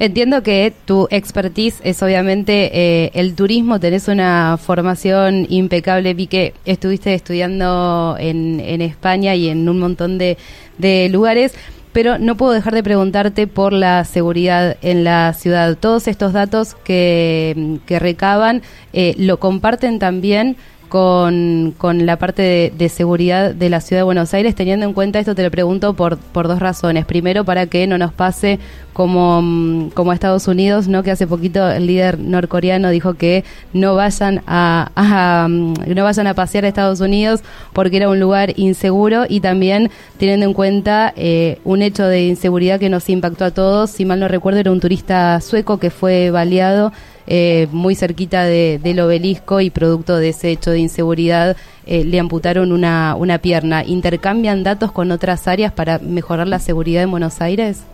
Entiendo 0.00 0.44
que 0.44 0.72
tu 0.84 1.08
expertise 1.10 1.80
es 1.82 2.00
obviamente 2.04 2.70
eh, 2.72 3.10
el 3.14 3.34
turismo, 3.34 3.80
tenés 3.80 4.06
una 4.06 4.56
formación 4.56 5.46
impecable, 5.48 6.14
vi 6.14 6.28
que 6.28 6.54
estuviste 6.64 7.14
estudiando 7.14 8.16
en, 8.20 8.60
en 8.60 8.80
España 8.80 9.34
y 9.34 9.48
en 9.48 9.68
un 9.68 9.80
montón 9.80 10.16
de, 10.16 10.38
de 10.78 11.08
lugares 11.08 11.56
pero 11.92 12.16
no 12.16 12.36
puedo 12.36 12.52
dejar 12.52 12.74
de 12.74 12.84
preguntarte 12.84 13.48
por 13.48 13.72
la 13.72 14.04
seguridad 14.04 14.76
en 14.82 15.02
la 15.02 15.32
ciudad. 15.32 15.76
Todos 15.76 16.06
estos 16.06 16.32
datos 16.32 16.76
que, 16.84 17.78
que 17.86 17.98
recaban 17.98 18.62
eh, 18.92 19.14
lo 19.18 19.40
comparten 19.40 19.98
también 19.98 20.56
con, 20.88 21.74
con 21.76 22.06
la 22.06 22.16
parte 22.16 22.72
de, 22.76 22.88
seguridad 22.88 23.54
de 23.54 23.68
la 23.68 23.80
ciudad 23.80 24.00
de 24.00 24.04
Buenos 24.04 24.32
Aires, 24.34 24.54
teniendo 24.54 24.86
en 24.86 24.92
cuenta 24.92 25.18
esto 25.18 25.34
te 25.34 25.42
lo 25.42 25.50
pregunto 25.50 25.94
por, 25.94 26.18
por 26.18 26.48
dos 26.48 26.58
razones. 26.58 27.04
Primero, 27.04 27.44
para 27.44 27.66
que 27.66 27.86
no 27.86 27.98
nos 27.98 28.12
pase 28.12 28.58
como, 28.92 29.40
mm, 29.42 29.90
como 29.90 30.10
a 30.10 30.14
Estados 30.14 30.48
Unidos, 30.48 30.88
¿no? 30.88 31.02
que 31.02 31.10
hace 31.10 31.26
poquito 31.26 31.70
el 31.70 31.86
líder 31.86 32.18
norcoreano 32.18 32.90
dijo 32.90 33.14
que 33.14 33.44
no 33.72 33.94
vayan 33.94 34.42
a, 34.46 35.46
mm, 35.48 35.94
no 35.94 36.04
vayan 36.04 36.26
a 36.26 36.34
pasear 36.34 36.64
a 36.64 36.68
Estados 36.68 37.00
Unidos 37.00 37.42
porque 37.72 37.98
era 37.98 38.08
un 38.08 38.18
lugar 38.18 38.54
inseguro 38.56 39.24
y 39.28 39.40
también 39.40 39.90
teniendo 40.18 40.46
en 40.46 40.52
cuenta 40.52 41.12
eh, 41.16 41.60
un 41.64 41.82
hecho 41.82 42.06
de 42.06 42.26
inseguridad 42.26 42.80
que 42.80 42.88
nos 42.88 43.08
impactó 43.08 43.44
a 43.44 43.50
todos. 43.52 43.90
Si 43.90 44.04
mal 44.04 44.18
no 44.18 44.26
recuerdo, 44.26 44.58
era 44.58 44.72
un 44.72 44.80
turista 44.80 45.40
sueco 45.40 45.78
que 45.78 45.90
fue 45.90 46.30
baleado 46.30 46.92
eh, 47.30 47.68
muy 47.72 47.94
cerquita 47.94 48.44
del 48.44 49.00
obelisco 49.00 49.60
y 49.60 49.68
producto 49.68 50.16
de 50.16 50.30
ese 50.30 50.50
hecho 50.50 50.70
de 50.70 50.78
inseguridad 50.78 51.58
eh, 51.86 52.02
le 52.02 52.18
amputaron 52.18 52.72
una, 52.72 53.14
una 53.16 53.38
pierna. 53.38 53.84
¿Intercambian 53.84 54.64
datos 54.64 54.92
con 54.92 55.10
otras 55.10 55.46
áreas 55.46 55.70
para 55.70 55.98
mejorar 55.98 56.48
la 56.48 56.58
seguridad 56.58 57.02
en 57.02 57.10
Buenos 57.10 57.42
Aires? 57.42 57.84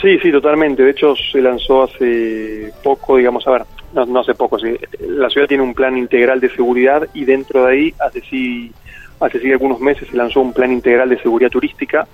Sí, 0.00 0.16
sí, 0.20 0.30
totalmente. 0.30 0.84
De 0.84 0.92
hecho, 0.92 1.16
se 1.16 1.40
lanzó 1.42 1.82
hace 1.82 2.72
poco, 2.84 3.16
digamos, 3.16 3.44
a 3.48 3.50
ver, 3.50 3.62
no, 3.94 4.20
hace 4.20 4.34
poco, 4.34 4.60
sí. 4.60 4.76
la 5.00 5.28
ciudad 5.28 5.48
tiene 5.48 5.64
un 5.64 5.74
plan 5.74 5.98
integral 5.98 6.38
de 6.38 6.50
seguridad 6.50 7.08
y 7.14 7.24
dentro 7.24 7.64
de 7.64 7.72
ahí, 7.72 7.94
hace 7.98 8.20
sí, 8.20 8.70
hace 9.18 9.40
sí 9.40 9.50
algunos 9.50 9.80
meses 9.80 10.06
se 10.08 10.16
lanzó 10.16 10.40
un 10.40 10.52
plan 10.52 10.70
integral 10.70 11.08
de 11.08 11.20
seguridad 11.20 11.50
turística 11.50 12.06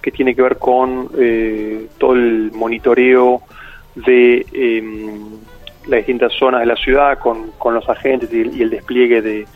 que 0.00 0.12
tiene 0.12 0.36
que 0.36 0.42
ver 0.42 0.58
con 0.58 1.08
eh, 1.18 1.86
todo 1.98 2.12
el 2.12 2.52
monitoreo 2.52 3.42
de 3.96 4.46
eh, 4.52 4.82
las 5.86 5.98
distintas 5.98 6.32
zonas 6.34 6.60
de 6.60 6.66
la 6.66 6.76
ciudad 6.76 7.18
con, 7.18 7.52
con 7.58 7.74
los 7.74 7.88
agentes 7.88 8.32
y, 8.32 8.62
el 8.62 8.70
despliegue 8.70 9.22
de, 9.22 9.46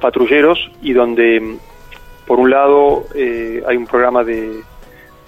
patrulleros 0.00 0.70
y 0.80 0.94
donde 0.94 1.58
por 2.26 2.40
un 2.40 2.50
lado 2.50 3.04
eh, 3.14 3.62
hay 3.68 3.76
un 3.76 3.86
programa 3.86 4.24
de 4.24 4.62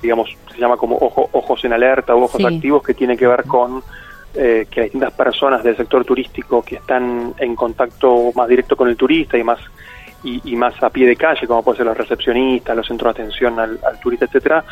digamos 0.01 0.35
se 0.51 0.59
llama 0.59 0.79
como 0.79 0.97
ojos 0.97 1.65
en 1.67 1.75
alerta 1.75 2.15
o 2.15 2.23
ojos 2.23 2.43
activos 2.43 2.83
que 2.83 2.95
tiene 2.95 3.15
que 3.15 3.27
ver 3.27 3.45
con 3.45 3.83
eh, 4.35 4.67
que 4.71 4.81
las 4.81 4.87
distintas 4.87 5.13
personas 5.13 5.63
del 5.63 5.77
sector 5.77 6.03
turístico 6.07 6.63
que 6.63 6.77
están 6.77 7.35
en 7.37 7.55
contacto 7.55 8.33
más 8.35 8.49
directo 8.49 8.75
con 8.75 8.89
el 8.89 8.97
turista 8.97 9.37
y 9.37 9.45
más 9.45 9.61
y, 10.23 10.57
más 10.57 10.83
a 10.83 10.89
pie 10.89 11.07
de 11.07 11.17
calle 11.17 11.47
como 11.47 11.63
pueden 11.63 11.77
ser 11.77 11.87
los 11.87 11.99
recepcionistas 11.99 12.75
los 12.75 12.87
centros 12.87 13.15
de 13.15 13.23
atención 13.23 13.61
al, 13.61 13.79
al 13.85 14.01
turista 14.01 14.25
etcétera 14.25 14.65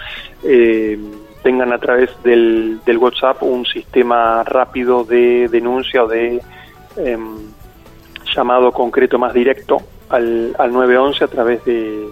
eh, 0.42 0.98
tengan 1.42 1.72
a 1.72 1.78
través 1.78 2.10
del, 2.22 2.80
del 2.84 2.98
WhatsApp 2.98 3.42
un 3.42 3.66
sistema 3.66 4.42
rápido 4.44 5.04
de 5.04 5.48
denuncia 5.48 6.04
o 6.04 6.08
de 6.08 6.40
em, 6.96 7.38
llamado 8.34 8.72
concreto 8.72 9.18
más 9.18 9.34
directo 9.34 9.78
al, 10.08 10.54
al 10.58 10.72
911 10.72 11.24
a 11.24 11.28
través 11.28 11.64
de, 11.64 12.08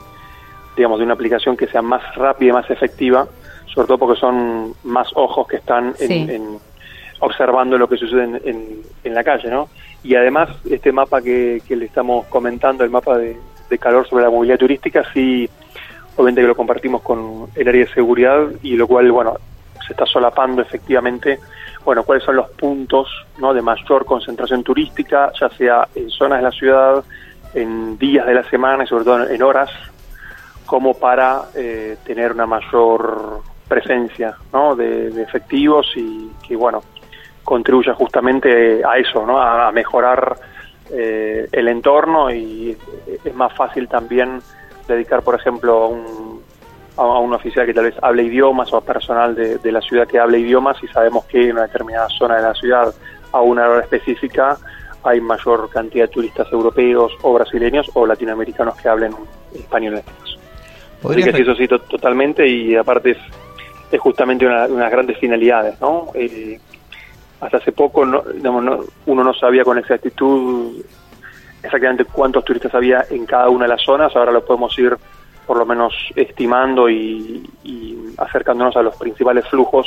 digamos, 0.76 0.98
de 0.98 1.04
una 1.04 1.14
aplicación 1.14 1.56
que 1.56 1.66
sea 1.66 1.82
más 1.82 2.02
rápida 2.14 2.50
y 2.50 2.52
más 2.52 2.70
efectiva, 2.70 3.26
sobre 3.72 3.86
todo 3.86 3.98
porque 3.98 4.20
son 4.20 4.74
más 4.84 5.08
ojos 5.14 5.46
que 5.46 5.56
están 5.56 5.94
en, 6.00 6.58
observando 7.20 7.78
lo 7.78 7.88
que 7.88 7.96
sucede 7.96 8.24
en, 8.24 8.82
en, 9.04 9.14
la 9.14 9.22
calle, 9.22 9.50
¿no? 9.50 9.68
Y 10.02 10.14
además, 10.14 10.48
este 10.68 10.90
mapa 10.92 11.20
que, 11.20 11.62
que 11.68 11.76
le 11.76 11.84
estamos 11.84 12.26
comentando, 12.26 12.82
el 12.82 12.90
mapa 12.90 13.18
de, 13.18 13.36
de 13.68 13.78
calor 13.78 14.08
sobre 14.08 14.24
la 14.24 14.30
movilidad 14.30 14.58
turística, 14.58 15.04
sí 15.12 15.48
obviamente 16.16 16.42
que 16.42 16.48
lo 16.48 16.56
compartimos 16.56 17.02
con 17.02 17.48
el 17.54 17.68
área 17.68 17.84
de 17.84 17.92
seguridad 17.92 18.48
y 18.62 18.76
lo 18.76 18.86
cual, 18.86 19.10
bueno, 19.10 19.34
se 19.86 19.92
está 19.92 20.06
solapando 20.06 20.62
efectivamente, 20.62 21.38
bueno, 21.84 22.04
cuáles 22.04 22.24
son 22.24 22.36
los 22.36 22.50
puntos 22.50 23.08
¿no? 23.38 23.54
de 23.54 23.62
mayor 23.62 24.04
concentración 24.04 24.62
turística, 24.62 25.32
ya 25.38 25.48
sea 25.50 25.88
en 25.94 26.10
zonas 26.10 26.38
de 26.38 26.42
la 26.42 26.50
ciudad, 26.50 27.04
en 27.54 27.98
días 27.98 28.26
de 28.26 28.34
la 28.34 28.48
semana 28.48 28.84
y 28.84 28.86
sobre 28.86 29.04
todo 29.04 29.28
en 29.28 29.42
horas, 29.42 29.70
como 30.66 30.94
para 30.94 31.42
eh, 31.54 31.96
tener 32.04 32.32
una 32.32 32.46
mayor 32.46 33.40
presencia 33.66 34.36
¿no? 34.52 34.76
de, 34.76 35.22
efectivos 35.22 35.92
y 35.96 36.30
que, 36.46 36.54
bueno, 36.54 36.82
contribuya 37.42 37.94
justamente 37.94 38.82
a 38.84 38.98
eso, 38.98 39.26
¿no? 39.26 39.40
a, 39.40 39.72
mejorar 39.72 40.36
eh, 40.92 41.48
el 41.50 41.68
entorno 41.68 42.30
y 42.30 42.76
es 43.24 43.34
más 43.34 43.52
fácil 43.54 43.88
también 43.88 44.40
dedicar, 44.86 45.22
por 45.22 45.34
ejemplo, 45.34 45.84
a 45.84 45.86
un, 45.88 46.42
a 46.96 47.18
un 47.18 47.32
oficial 47.32 47.66
que 47.66 47.74
tal 47.74 47.84
vez 47.84 47.94
hable 48.02 48.24
idiomas 48.24 48.72
o 48.72 48.76
a 48.76 48.80
personal 48.80 49.34
de, 49.34 49.58
de, 49.58 49.72
la 49.72 49.80
ciudad 49.80 50.06
que 50.06 50.18
hable 50.18 50.38
idiomas 50.38 50.82
y 50.82 50.88
sabemos 50.88 51.24
que 51.26 51.48
en 51.48 51.52
una 51.52 51.62
determinada 51.62 52.08
zona 52.08 52.36
de 52.36 52.42
la 52.42 52.54
ciudad 52.54 52.94
a 53.32 53.40
una 53.40 53.68
hora 53.68 53.80
específica 53.80 54.58
hay 55.02 55.20
mayor 55.20 55.70
cantidad 55.70 56.04
de 56.04 56.12
turistas 56.12 56.50
europeos 56.52 57.12
o 57.22 57.32
brasileños 57.32 57.90
o 57.94 58.06
latinoamericanos 58.06 58.76
que 58.76 58.88
hablen 58.88 59.14
español 59.54 59.94
en 59.94 59.98
este 60.00 60.12
caso. 60.12 60.38
Así 61.08 61.22
que 61.22 61.42
eso 61.42 61.54
sí, 61.54 61.66
totalmente 61.66 62.46
y 62.46 62.76
aparte 62.76 63.12
es, 63.12 63.18
es 63.90 64.00
justamente 64.00 64.46
una, 64.46 64.66
de 64.66 64.74
unas 64.74 64.90
grandes 64.90 65.18
finalidades, 65.18 65.80
¿no? 65.80 66.08
Eh, 66.14 66.60
hasta 67.40 67.56
hace 67.56 67.72
poco 67.72 68.04
no, 68.04 68.22
uno 69.06 69.24
no 69.24 69.34
sabía 69.34 69.64
con 69.64 69.78
exactitud 69.78 70.84
exactamente 71.62 72.04
cuántos 72.04 72.44
turistas 72.44 72.74
había 72.74 73.04
en 73.10 73.26
cada 73.26 73.48
una 73.48 73.64
de 73.64 73.70
las 73.70 73.82
zonas, 73.82 74.14
ahora 74.14 74.32
lo 74.32 74.44
podemos 74.44 74.76
ir 74.78 74.96
por 75.46 75.56
lo 75.56 75.66
menos 75.66 75.92
estimando 76.14 76.88
y, 76.88 77.42
acercándonos 78.16 78.76
a 78.76 78.82
los 78.82 78.94
principales 78.96 79.48
flujos 79.48 79.86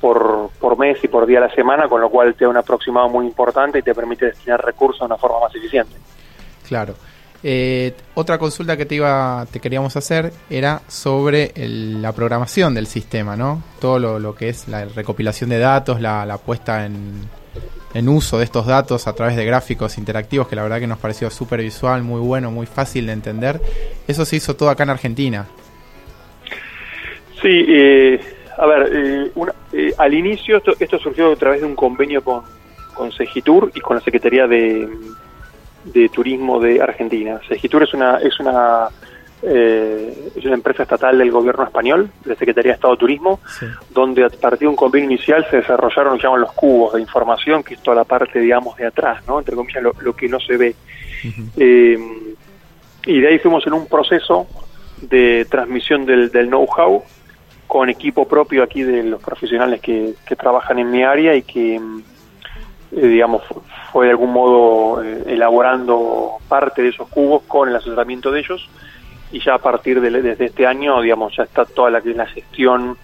por, 0.00 0.50
por 0.60 0.78
mes 0.78 1.02
y 1.02 1.08
por 1.08 1.26
día 1.26 1.38
a 1.38 1.48
la 1.48 1.54
semana, 1.54 1.88
con 1.88 2.00
lo 2.00 2.10
cual 2.10 2.34
te 2.34 2.44
da 2.44 2.50
un 2.50 2.56
aproximado 2.56 3.08
muy 3.08 3.26
importante 3.26 3.78
y 3.78 3.82
te 3.82 3.94
permite 3.94 4.26
destinar 4.26 4.64
recursos 4.64 5.00
de 5.00 5.06
una 5.06 5.16
forma 5.16 5.40
más 5.40 5.54
eficiente. 5.54 5.96
Claro. 6.68 6.94
Eh, 7.42 7.94
otra 8.14 8.38
consulta 8.38 8.76
que 8.76 8.86
te 8.86 8.94
iba, 8.94 9.44
te 9.50 9.60
queríamos 9.60 9.96
hacer 9.96 10.32
era 10.48 10.80
sobre 10.88 11.52
la 11.56 12.12
programación 12.12 12.74
del 12.74 12.86
sistema, 12.86 13.36
¿no? 13.36 13.62
Todo 13.80 13.98
lo, 13.98 14.18
lo, 14.18 14.34
que 14.34 14.48
es 14.48 14.68
la 14.68 14.84
recopilación 14.84 15.50
de 15.50 15.58
datos, 15.58 16.00
la, 16.00 16.24
la 16.24 16.38
puesta 16.38 16.86
en, 16.86 17.28
en 17.94 18.08
uso 18.08 18.38
de 18.38 18.44
estos 18.44 18.66
datos 18.66 19.06
a 19.06 19.14
través 19.14 19.36
de 19.36 19.44
gráficos 19.44 19.96
interactivos, 19.98 20.48
que 20.48 20.56
la 20.56 20.62
verdad 20.62 20.80
que 20.80 20.86
nos 20.86 20.98
pareció 20.98 21.30
súper 21.30 21.60
visual, 21.60 22.02
muy 22.02 22.20
bueno, 22.20 22.50
muy 22.50 22.66
fácil 22.66 23.06
de 23.06 23.12
entender. 23.12 23.60
Eso 24.06 24.24
se 24.24 24.36
hizo 24.36 24.54
todo 24.56 24.68
acá 24.68 24.82
en 24.82 24.90
Argentina. 24.90 25.46
Sí, 27.40 27.64
eh, 27.68 28.20
a 28.58 28.66
ver, 28.66 28.90
eh, 28.92 29.30
eh, 29.72 29.94
al 29.96 30.14
inicio 30.14 30.62
esto, 30.78 30.98
surgió 30.98 31.32
a 31.32 31.36
través 31.36 31.60
de 31.60 31.66
un 31.66 31.76
convenio 31.76 32.22
con, 32.22 32.42
con 32.94 33.12
Segitur 33.12 33.70
y 33.74 33.80
con 33.80 33.96
la 33.96 34.02
Secretaría 34.02 34.46
de, 34.46 34.88
de 35.84 36.08
Turismo 36.08 36.58
de 36.60 36.82
Argentina. 36.82 37.40
Segitur 37.48 37.84
es 37.84 37.94
una, 37.94 38.18
es 38.18 38.38
una 38.40 38.88
eh, 39.46 40.30
es 40.34 40.44
una 40.44 40.54
empresa 40.54 40.84
estatal 40.84 41.18
del 41.18 41.30
gobierno 41.30 41.64
español, 41.64 42.10
de 42.24 42.34
Secretaría 42.34 42.72
de 42.72 42.76
Estado 42.76 42.94
de 42.94 42.98
Turismo, 42.98 43.40
donde 43.90 44.24
a 44.24 44.30
partir 44.30 44.60
de 44.60 44.68
un 44.68 44.76
convenio 44.76 45.10
inicial 45.10 45.46
se 45.50 45.58
desarrollaron 45.58 46.12
lo 46.12 46.16
que 46.16 46.22
llaman 46.22 46.40
los 46.40 46.52
cubos 46.52 46.94
de 46.94 47.02
información, 47.02 47.62
que 47.62 47.74
es 47.74 47.82
toda 47.82 47.96
la 47.96 48.04
parte, 48.04 48.40
digamos, 48.40 48.76
de 48.76 48.86
atrás, 48.86 49.22
¿no? 49.26 49.38
Entre 49.38 49.54
comillas, 49.54 49.82
lo, 49.82 50.16
que 50.16 50.28
no 50.28 50.40
se 50.40 50.56
ve. 50.56 50.74
Eh, 51.56 51.98
y 53.06 53.20
de 53.20 53.28
ahí 53.28 53.38
fuimos 53.38 53.66
en 53.66 53.74
un 53.74 53.86
proceso 53.86 54.46
de 55.02 55.46
transmisión 55.50 56.06
del, 56.06 56.30
know-how 56.30 57.02
con 57.66 57.90
equipo 57.90 58.26
propio 58.26 58.62
aquí 58.62 58.82
de 58.82 59.02
los 59.02 59.22
profesionales 59.22 59.80
que, 59.80 60.14
que 60.26 60.36
trabajan 60.36 60.78
en 60.78 60.90
mi 60.90 61.02
área 61.02 61.34
y 61.34 61.42
que, 61.42 61.76
eh, 61.76 61.80
digamos, 62.92 63.42
fue 63.92 64.06
de 64.06 64.12
algún 64.12 64.32
modo 64.32 65.02
eh, 65.02 65.24
elaborando 65.26 66.38
parte 66.48 66.82
de 66.82 66.88
esos 66.88 67.08
cubos 67.08 67.42
con 67.42 67.68
el 67.68 67.76
asesoramiento 67.76 68.30
de 68.30 68.40
ellos 68.40 68.70
y 69.34 69.40
ya 69.40 69.54
a 69.54 69.58
partir 69.58 70.00
de 70.00 70.10
desde 70.10 70.44
este 70.44 70.64
año, 70.64 71.02
digamos, 71.02 71.36
ya 71.36 71.42
está 71.42 71.64
toda 71.64 71.90
la, 71.90 72.00
gestión, 72.26 72.96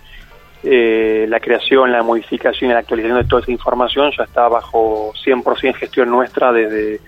eh, 0.63 1.27
la 1.29 1.41
creación, 1.41 1.91
la 1.91 2.05
modificación 2.05 2.71
y 2.71 2.73
la 2.73 2.79
actualización 2.79 3.19
de 3.19 3.25
toda 3.25 3.43
esa 3.43 3.51
información 3.51 4.13
ya 4.17 4.23
está 4.23 4.47
bajo 4.47 5.13
100% 5.27 5.75
gestión 5.75 6.09
nuestra 6.09 6.53
desde, 6.53 7.01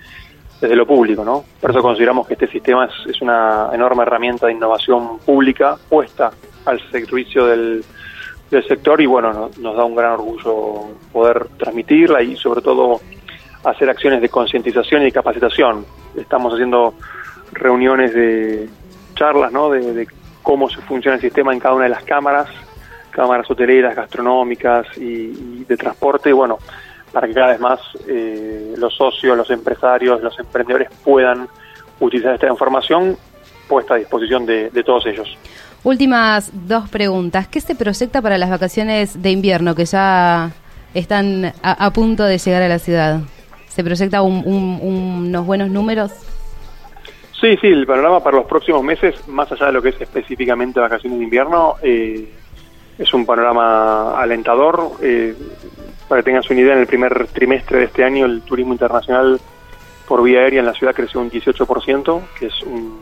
desde 0.59 0.75
lo 0.75 0.85
público, 0.85 1.23
¿no? 1.23 1.45
Por 1.61 1.71
eso 1.71 1.81
consideramos 1.81 2.27
que 2.27 2.33
este 2.33 2.47
sistema 2.47 2.85
es, 2.85 3.15
es 3.15 3.21
una 3.21 3.69
enorme 3.71 4.03
herramienta 4.03 4.47
de 4.47 4.51
innovación 4.51 5.19
pública 5.19 5.77
puesta 5.87 6.31
al 6.65 6.81
servicio 6.91 7.45
del, 7.45 7.81
del 8.51 8.67
sector 8.67 8.99
y 8.99 9.05
bueno, 9.05 9.51
nos 9.57 9.77
da 9.77 9.85
un 9.85 9.95
gran 9.95 10.11
orgullo 10.11 10.97
poder 11.13 11.47
transmitirla 11.57 12.21
y 12.21 12.35
sobre 12.35 12.61
todo 12.61 12.99
hacer 13.63 13.89
acciones 13.89 14.19
de 14.19 14.27
concientización 14.27 15.07
y 15.07 15.13
capacitación. 15.13 15.85
Estamos 16.17 16.53
haciendo 16.55 16.93
reuniones 17.53 18.13
de 18.13 18.67
charlas, 19.13 19.51
¿no? 19.51 19.69
De, 19.69 20.07
cómo 20.41 20.69
se 20.69 20.81
funciona 20.81 21.15
el 21.15 21.21
sistema 21.21 21.53
en 21.53 21.59
cada 21.59 21.73
una 21.75 21.85
de 21.85 21.91
las 21.91 22.03
cámaras, 22.03 22.47
cámaras 23.11 23.49
hoteleras, 23.49 23.95
gastronómicas 23.95 24.85
y, 24.97 25.63
de 25.63 25.77
transporte, 25.77 26.29
y 26.29 26.33
bueno, 26.33 26.59
para 27.13 27.27
que 27.27 27.33
cada 27.33 27.51
vez 27.51 27.59
más 27.61 27.79
eh, 28.07 28.73
los 28.77 28.93
socios, 28.93 29.37
los 29.37 29.49
empresarios, 29.49 30.21
los 30.21 30.37
emprendedores 30.37 30.89
puedan 31.03 31.47
utilizar 32.01 32.33
esta 32.33 32.47
información 32.47 33.17
puesta 33.67 33.93
a 33.93 33.97
disposición 33.97 34.45
de, 34.45 34.69
todos 34.85 35.05
ellos. 35.05 35.37
Últimas 35.83 36.51
dos 36.67 36.89
preguntas. 36.89 37.47
¿Qué 37.47 37.61
se 37.61 37.75
proyecta 37.75 38.21
para 38.21 38.37
las 38.37 38.49
vacaciones 38.49 39.21
de 39.21 39.31
invierno 39.31 39.75
que 39.75 39.85
ya 39.85 40.51
están 40.93 41.53
a, 41.61 41.91
punto 41.91 42.23
de 42.23 42.37
llegar 42.37 42.61
a 42.61 42.67
la 42.67 42.79
ciudad? 42.79 43.21
¿Se 43.69 43.83
proyecta 43.83 44.21
unos 44.21 45.45
buenos 45.45 45.69
números? 45.69 46.11
Sí, 47.39 47.57
sí, 47.59 47.67
el 47.67 47.85
panorama 47.85 48.23
para 48.23 48.37
los 48.37 48.45
próximos 48.45 48.83
meses, 48.83 49.27
más 49.27 49.51
allá 49.51 49.67
de 49.67 49.73
lo 49.73 49.81
que 49.81 49.89
es 49.89 49.99
específicamente 49.99 50.79
vacaciones 50.79 51.19
de 51.19 51.23
invierno, 51.25 51.75
eh, 51.81 52.31
es 52.97 53.13
un 53.13 53.25
panorama 53.25 54.19
alentador. 54.19 54.91
Eh, 55.01 55.35
para 56.07 56.21
que 56.21 56.25
tengas 56.25 56.49
una 56.49 56.61
idea, 56.61 56.73
en 56.73 56.79
el 56.79 56.87
primer 56.87 57.27
trimestre 57.27 57.79
de 57.79 57.85
este 57.85 58.03
año 58.03 58.25
el 58.25 58.41
turismo 58.41 58.73
internacional 58.73 59.39
por 60.07 60.21
vía 60.21 60.39
aérea 60.41 60.59
en 60.59 60.65
la 60.65 60.73
ciudad 60.73 60.93
creció 60.93 61.21
un 61.21 61.31
18%, 61.31 62.21
que 62.37 62.47
es, 62.47 62.61
un, 62.63 62.99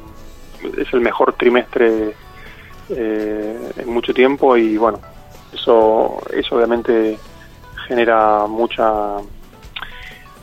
es 0.78 0.94
el 0.94 1.02
mejor 1.02 1.34
trimestre 1.34 2.14
eh, 2.90 3.72
en 3.78 3.90
mucho 3.94 4.14
tiempo 4.14 4.56
y 4.56 4.78
bueno, 4.78 5.00
eso, 5.54 6.22
eso 6.34 6.56
obviamente 6.56 7.18
genera 7.88 8.46
mucha 8.48 9.18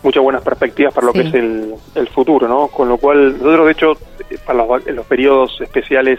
muchas 0.02 0.22
buenas 0.22 0.42
perspectivas 0.42 0.94
para 0.94 1.06
lo 1.06 1.12
que 1.12 1.22
es 1.22 1.34
el, 1.34 1.74
el, 1.94 2.08
futuro, 2.08 2.48
¿no? 2.48 2.68
Con 2.68 2.88
lo 2.88 2.98
cual, 2.98 3.38
nosotros 3.38 3.66
de 3.66 3.72
hecho, 3.72 3.92
para 4.46 4.64
los, 4.64 4.86
los 4.86 5.06
periodos 5.06 5.60
especiales, 5.60 6.18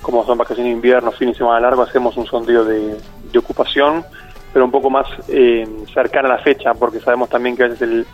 como 0.00 0.24
son 0.24 0.38
vacaciones 0.38 0.70
de 0.70 0.76
invierno, 0.76 1.12
fin 1.12 1.30
de 1.30 1.34
semana 1.34 1.60
largo, 1.60 1.82
hacemos 1.82 2.16
un 2.16 2.26
sondeo 2.26 2.64
de, 2.64 2.96
de 3.32 3.38
ocupación, 3.38 4.04
pero 4.52 4.64
un 4.64 4.70
poco 4.70 4.90
más 4.90 5.06
eh, 5.28 5.66
cercana 5.92 6.28
a 6.28 6.36
la 6.36 6.42
fecha, 6.42 6.74
porque 6.74 7.00
sabemos 7.00 7.28
también 7.28 7.56
que 7.56 7.64
a 7.64 7.68
veces 7.68 7.82
el, 7.82 8.06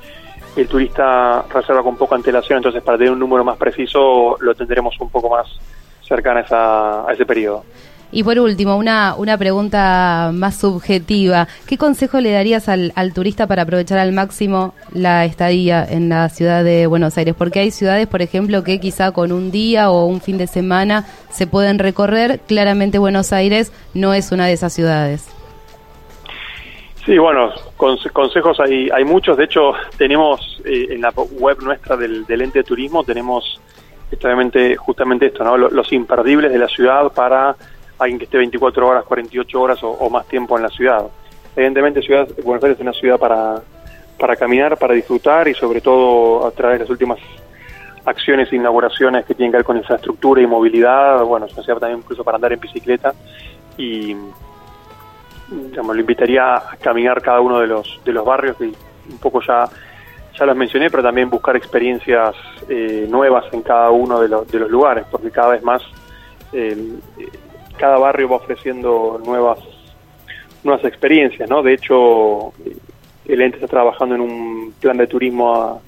el 0.56 0.68
turista 0.68 1.42
reserva 1.52 1.82
con 1.82 1.96
poca 1.96 2.16
antelación, 2.16 2.58
entonces 2.58 2.82
para 2.82 2.98
tener 2.98 3.12
un 3.12 3.18
número 3.18 3.44
más 3.44 3.56
preciso 3.56 4.36
lo 4.40 4.54
tendremos 4.54 4.98
un 5.00 5.10
poco 5.10 5.30
más 5.30 5.46
cercana 6.02 6.40
a, 6.40 6.42
esa, 6.42 7.08
a 7.08 7.12
ese 7.12 7.26
periodo. 7.26 7.64
Y 8.12 8.22
por 8.22 8.38
último, 8.38 8.76
una, 8.76 9.14
una 9.16 9.36
pregunta 9.36 10.30
más 10.32 10.56
subjetiva. 10.56 11.48
¿Qué 11.66 11.76
consejo 11.76 12.20
le 12.20 12.30
darías 12.30 12.68
al, 12.68 12.92
al, 12.94 13.12
turista 13.12 13.46
para 13.46 13.62
aprovechar 13.62 13.98
al 13.98 14.12
máximo 14.12 14.74
la 14.92 15.24
estadía 15.24 15.84
en 15.84 16.08
la 16.08 16.28
ciudad 16.28 16.62
de 16.62 16.86
Buenos 16.86 17.18
Aires? 17.18 17.34
Porque 17.36 17.60
hay 17.60 17.70
ciudades, 17.70 18.06
por 18.06 18.22
ejemplo, 18.22 18.62
que 18.62 18.78
quizá 18.78 19.12
con 19.12 19.32
un 19.32 19.50
día 19.50 19.90
o 19.90 20.06
un 20.06 20.20
fin 20.20 20.38
de 20.38 20.46
semana 20.46 21.04
se 21.30 21.46
pueden 21.46 21.78
recorrer. 21.78 22.40
Claramente 22.46 22.98
Buenos 22.98 23.32
Aires 23.32 23.72
no 23.92 24.14
es 24.14 24.30
una 24.30 24.46
de 24.46 24.52
esas 24.52 24.72
ciudades. 24.72 25.28
Sí, 27.04 27.18
bueno, 27.18 27.52
consejos 27.76 28.58
hay, 28.60 28.88
hay 28.90 29.04
muchos. 29.04 29.36
De 29.36 29.44
hecho, 29.44 29.72
tenemos 29.96 30.60
eh, 30.64 30.88
en 30.90 31.00
la 31.02 31.10
web 31.10 31.58
nuestra 31.62 31.96
del, 31.96 32.26
del 32.26 32.42
ente 32.42 32.60
de 32.60 32.64
turismo, 32.64 33.04
tenemos 33.04 33.60
justamente, 34.10 34.76
justamente 34.76 35.26
esto, 35.26 35.44
¿no? 35.44 35.56
Los 35.56 35.92
imperdibles 35.92 36.52
de 36.52 36.58
la 36.58 36.68
ciudad 36.68 37.12
para 37.12 37.56
alguien 37.98 38.18
que 38.18 38.24
esté 38.24 38.38
24 38.38 38.86
horas, 38.86 39.04
48 39.04 39.60
horas 39.60 39.78
o, 39.82 40.10
más 40.10 40.26
tiempo 40.26 40.56
en 40.56 40.62
la 40.62 40.68
ciudad. 40.68 41.06
Evidentemente, 41.54 42.02
ciudad, 42.02 42.28
Buenos 42.44 42.62
Aires 42.64 42.78
es 42.78 42.82
una 42.82 42.92
ciudad 42.92 43.18
para, 43.18 43.62
para 44.18 44.36
caminar, 44.36 44.76
para 44.76 44.94
disfrutar 44.94 45.48
y 45.48 45.54
sobre 45.54 45.80
todo 45.80 46.46
a 46.46 46.50
través 46.50 46.78
de 46.78 46.84
las 46.84 46.90
últimas 46.90 47.18
acciones 48.04 48.52
e 48.52 48.56
inauguraciones 48.56 49.24
que 49.24 49.34
tienen 49.34 49.52
que 49.52 49.58
ver 49.58 49.64
con 49.64 49.76
infraestructura 49.76 50.40
y 50.40 50.46
movilidad, 50.46 51.22
bueno, 51.24 51.46
una 51.52 51.62
ciudad 51.62 51.78
también 51.78 52.00
incluso 52.00 52.22
para 52.22 52.36
andar 52.36 52.52
en 52.52 52.60
bicicleta 52.60 53.14
y 53.76 54.14
digamos, 55.48 55.94
lo 55.94 56.00
invitaría 56.00 56.56
a 56.56 56.76
caminar 56.80 57.20
cada 57.22 57.40
uno 57.40 57.60
de 57.60 57.66
los, 57.66 58.00
de 58.04 58.12
los 58.12 58.24
barrios 58.24 58.56
que 58.56 58.64
un 58.64 59.18
poco 59.20 59.40
ya, 59.42 59.68
ya 60.38 60.46
los 60.46 60.56
mencioné, 60.56 60.90
pero 60.90 61.02
también 61.02 61.30
buscar 61.30 61.56
experiencias 61.56 62.34
eh, 62.68 63.06
nuevas 63.08 63.44
en 63.52 63.62
cada 63.62 63.90
uno 63.90 64.20
de, 64.20 64.28
los 64.28 64.48
de 64.50 64.58
los 64.58 64.70
lugares, 64.70 65.04
porque 65.10 65.30
cada 65.30 65.50
vez 65.50 65.62
más 65.62 65.82
eh, 66.52 66.76
cada 67.76 67.98
barrio 67.98 68.28
va 68.28 68.36
ofreciendo 68.36 69.20
nuevas 69.24 69.58
nuevas 70.66 70.84
experiencias, 70.84 71.48
¿no? 71.48 71.62
De 71.62 71.74
hecho, 71.74 72.52
el 73.26 73.40
ente 73.40 73.56
está 73.56 73.68
trabajando 73.68 74.16
en 74.16 74.20
un 74.20 74.74
plan 74.80 74.96
de 74.96 75.06
turismo 75.06 75.54
a, 75.54 75.78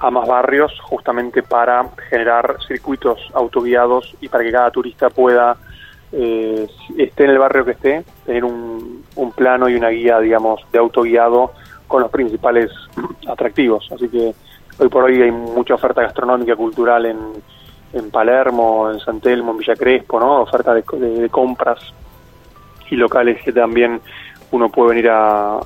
a 0.00 0.10
más 0.10 0.28
barrios 0.28 0.72
justamente 0.80 1.42
para 1.42 1.88
generar 2.08 2.56
circuitos 2.66 3.18
autoguiados 3.32 4.16
y 4.20 4.28
para 4.28 4.44
que 4.44 4.52
cada 4.52 4.70
turista 4.70 5.10
pueda, 5.10 5.56
eh, 6.12 6.66
esté 6.98 7.24
en 7.24 7.30
el 7.30 7.38
barrio 7.38 7.64
que 7.64 7.70
esté, 7.72 8.04
tener 8.26 8.44
un, 8.44 9.04
un 9.14 9.32
plano 9.32 9.68
y 9.68 9.76
una 9.76 9.90
guía, 9.90 10.18
digamos, 10.18 10.60
de 10.72 10.78
autoguiado 10.78 11.52
con 11.86 12.02
los 12.02 12.10
principales 12.10 12.70
atractivos. 13.28 13.88
Así 13.92 14.08
que 14.08 14.34
hoy 14.78 14.88
por 14.88 15.04
hoy 15.04 15.22
hay 15.22 15.30
mucha 15.30 15.74
oferta 15.74 16.02
gastronómica, 16.02 16.56
cultural 16.56 17.06
en, 17.06 17.18
en 17.92 18.10
Palermo, 18.10 18.90
en 18.90 19.00
San 19.00 19.20
Telmo, 19.20 19.52
en 19.52 19.58
Villa 19.58 19.74
Crespo, 19.74 20.20
¿no? 20.20 20.42
Oferta 20.42 20.74
de, 20.74 21.28
compras 21.30 21.78
y 22.90 22.96
locales 22.96 23.42
que 23.42 23.52
también 23.52 24.00
uno 24.52 24.68
puede 24.68 24.90
venir 24.90 25.08
a, 25.10 25.60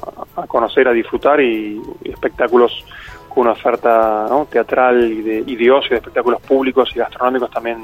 conocer, 0.46 0.88
a 0.88 0.92
disfrutar 0.92 1.40
y, 1.40 1.80
espectáculos 2.04 2.84
con 3.28 3.42
una 3.42 3.52
oferta 3.52 4.26
teatral 4.50 5.10
y 5.10 5.22
de, 5.22 5.44
y 5.46 5.56
de 5.56 5.70
ocio, 5.70 5.90
de 5.90 5.96
espectáculos 5.96 6.40
públicos 6.42 6.90
y 6.94 6.98
gastronómicos 6.98 7.50
también 7.50 7.78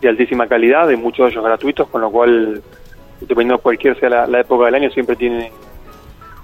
de 0.00 0.08
altísima 0.08 0.46
calidad, 0.46 0.86
de 0.88 0.96
muchos 0.96 1.26
de 1.26 1.32
ellos 1.32 1.44
gratuitos, 1.44 1.88
con 1.88 2.00
lo 2.00 2.10
cual, 2.10 2.62
dependiendo 3.20 3.56
de 3.56 3.62
cualquier 3.62 3.98
sea 3.98 4.26
la, 4.26 4.40
época 4.40 4.66
del 4.66 4.74
año, 4.74 4.90
siempre 4.90 5.16
tiene 5.16 5.50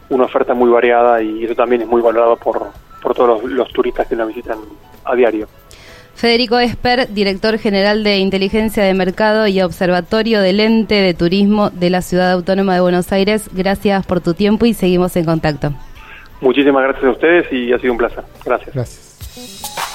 una 0.08 0.24
oferta 0.24 0.54
muy 0.54 0.70
variada 0.70 1.22
y 1.22 1.44
eso 1.44 1.54
también 1.54 1.82
es 1.82 1.88
muy 1.88 2.00
valorado 2.00 2.36
por, 2.36 2.68
por 3.02 3.14
todos 3.14 3.42
los, 3.42 3.52
los 3.52 3.72
turistas 3.72 4.06
que 4.08 4.16
nos 4.16 4.28
visitan 4.28 4.58
a 5.04 5.14
diario. 5.14 5.46
Federico 6.20 6.58
Esper, 6.58 7.08
director 7.08 7.56
general 7.56 8.04
de 8.04 8.18
Inteligencia 8.18 8.84
de 8.84 8.92
Mercado 8.92 9.46
y 9.46 9.62
Observatorio 9.62 10.42
del 10.42 10.60
Ente 10.60 10.96
de 10.96 11.14
Turismo 11.14 11.70
de 11.70 11.88
la 11.88 12.02
Ciudad 12.02 12.32
Autónoma 12.32 12.74
de 12.74 12.80
Buenos 12.82 13.10
Aires, 13.10 13.48
gracias 13.54 14.04
por 14.04 14.20
tu 14.20 14.34
tiempo 14.34 14.66
y 14.66 14.74
seguimos 14.74 15.16
en 15.16 15.24
contacto. 15.24 15.72
Muchísimas 16.42 16.82
gracias 16.82 17.04
a 17.06 17.10
ustedes 17.12 17.50
y 17.50 17.72
ha 17.72 17.78
sido 17.78 17.92
un 17.92 17.98
placer. 17.98 18.22
Gracias. 18.44 18.74
Gracias. 18.74 19.89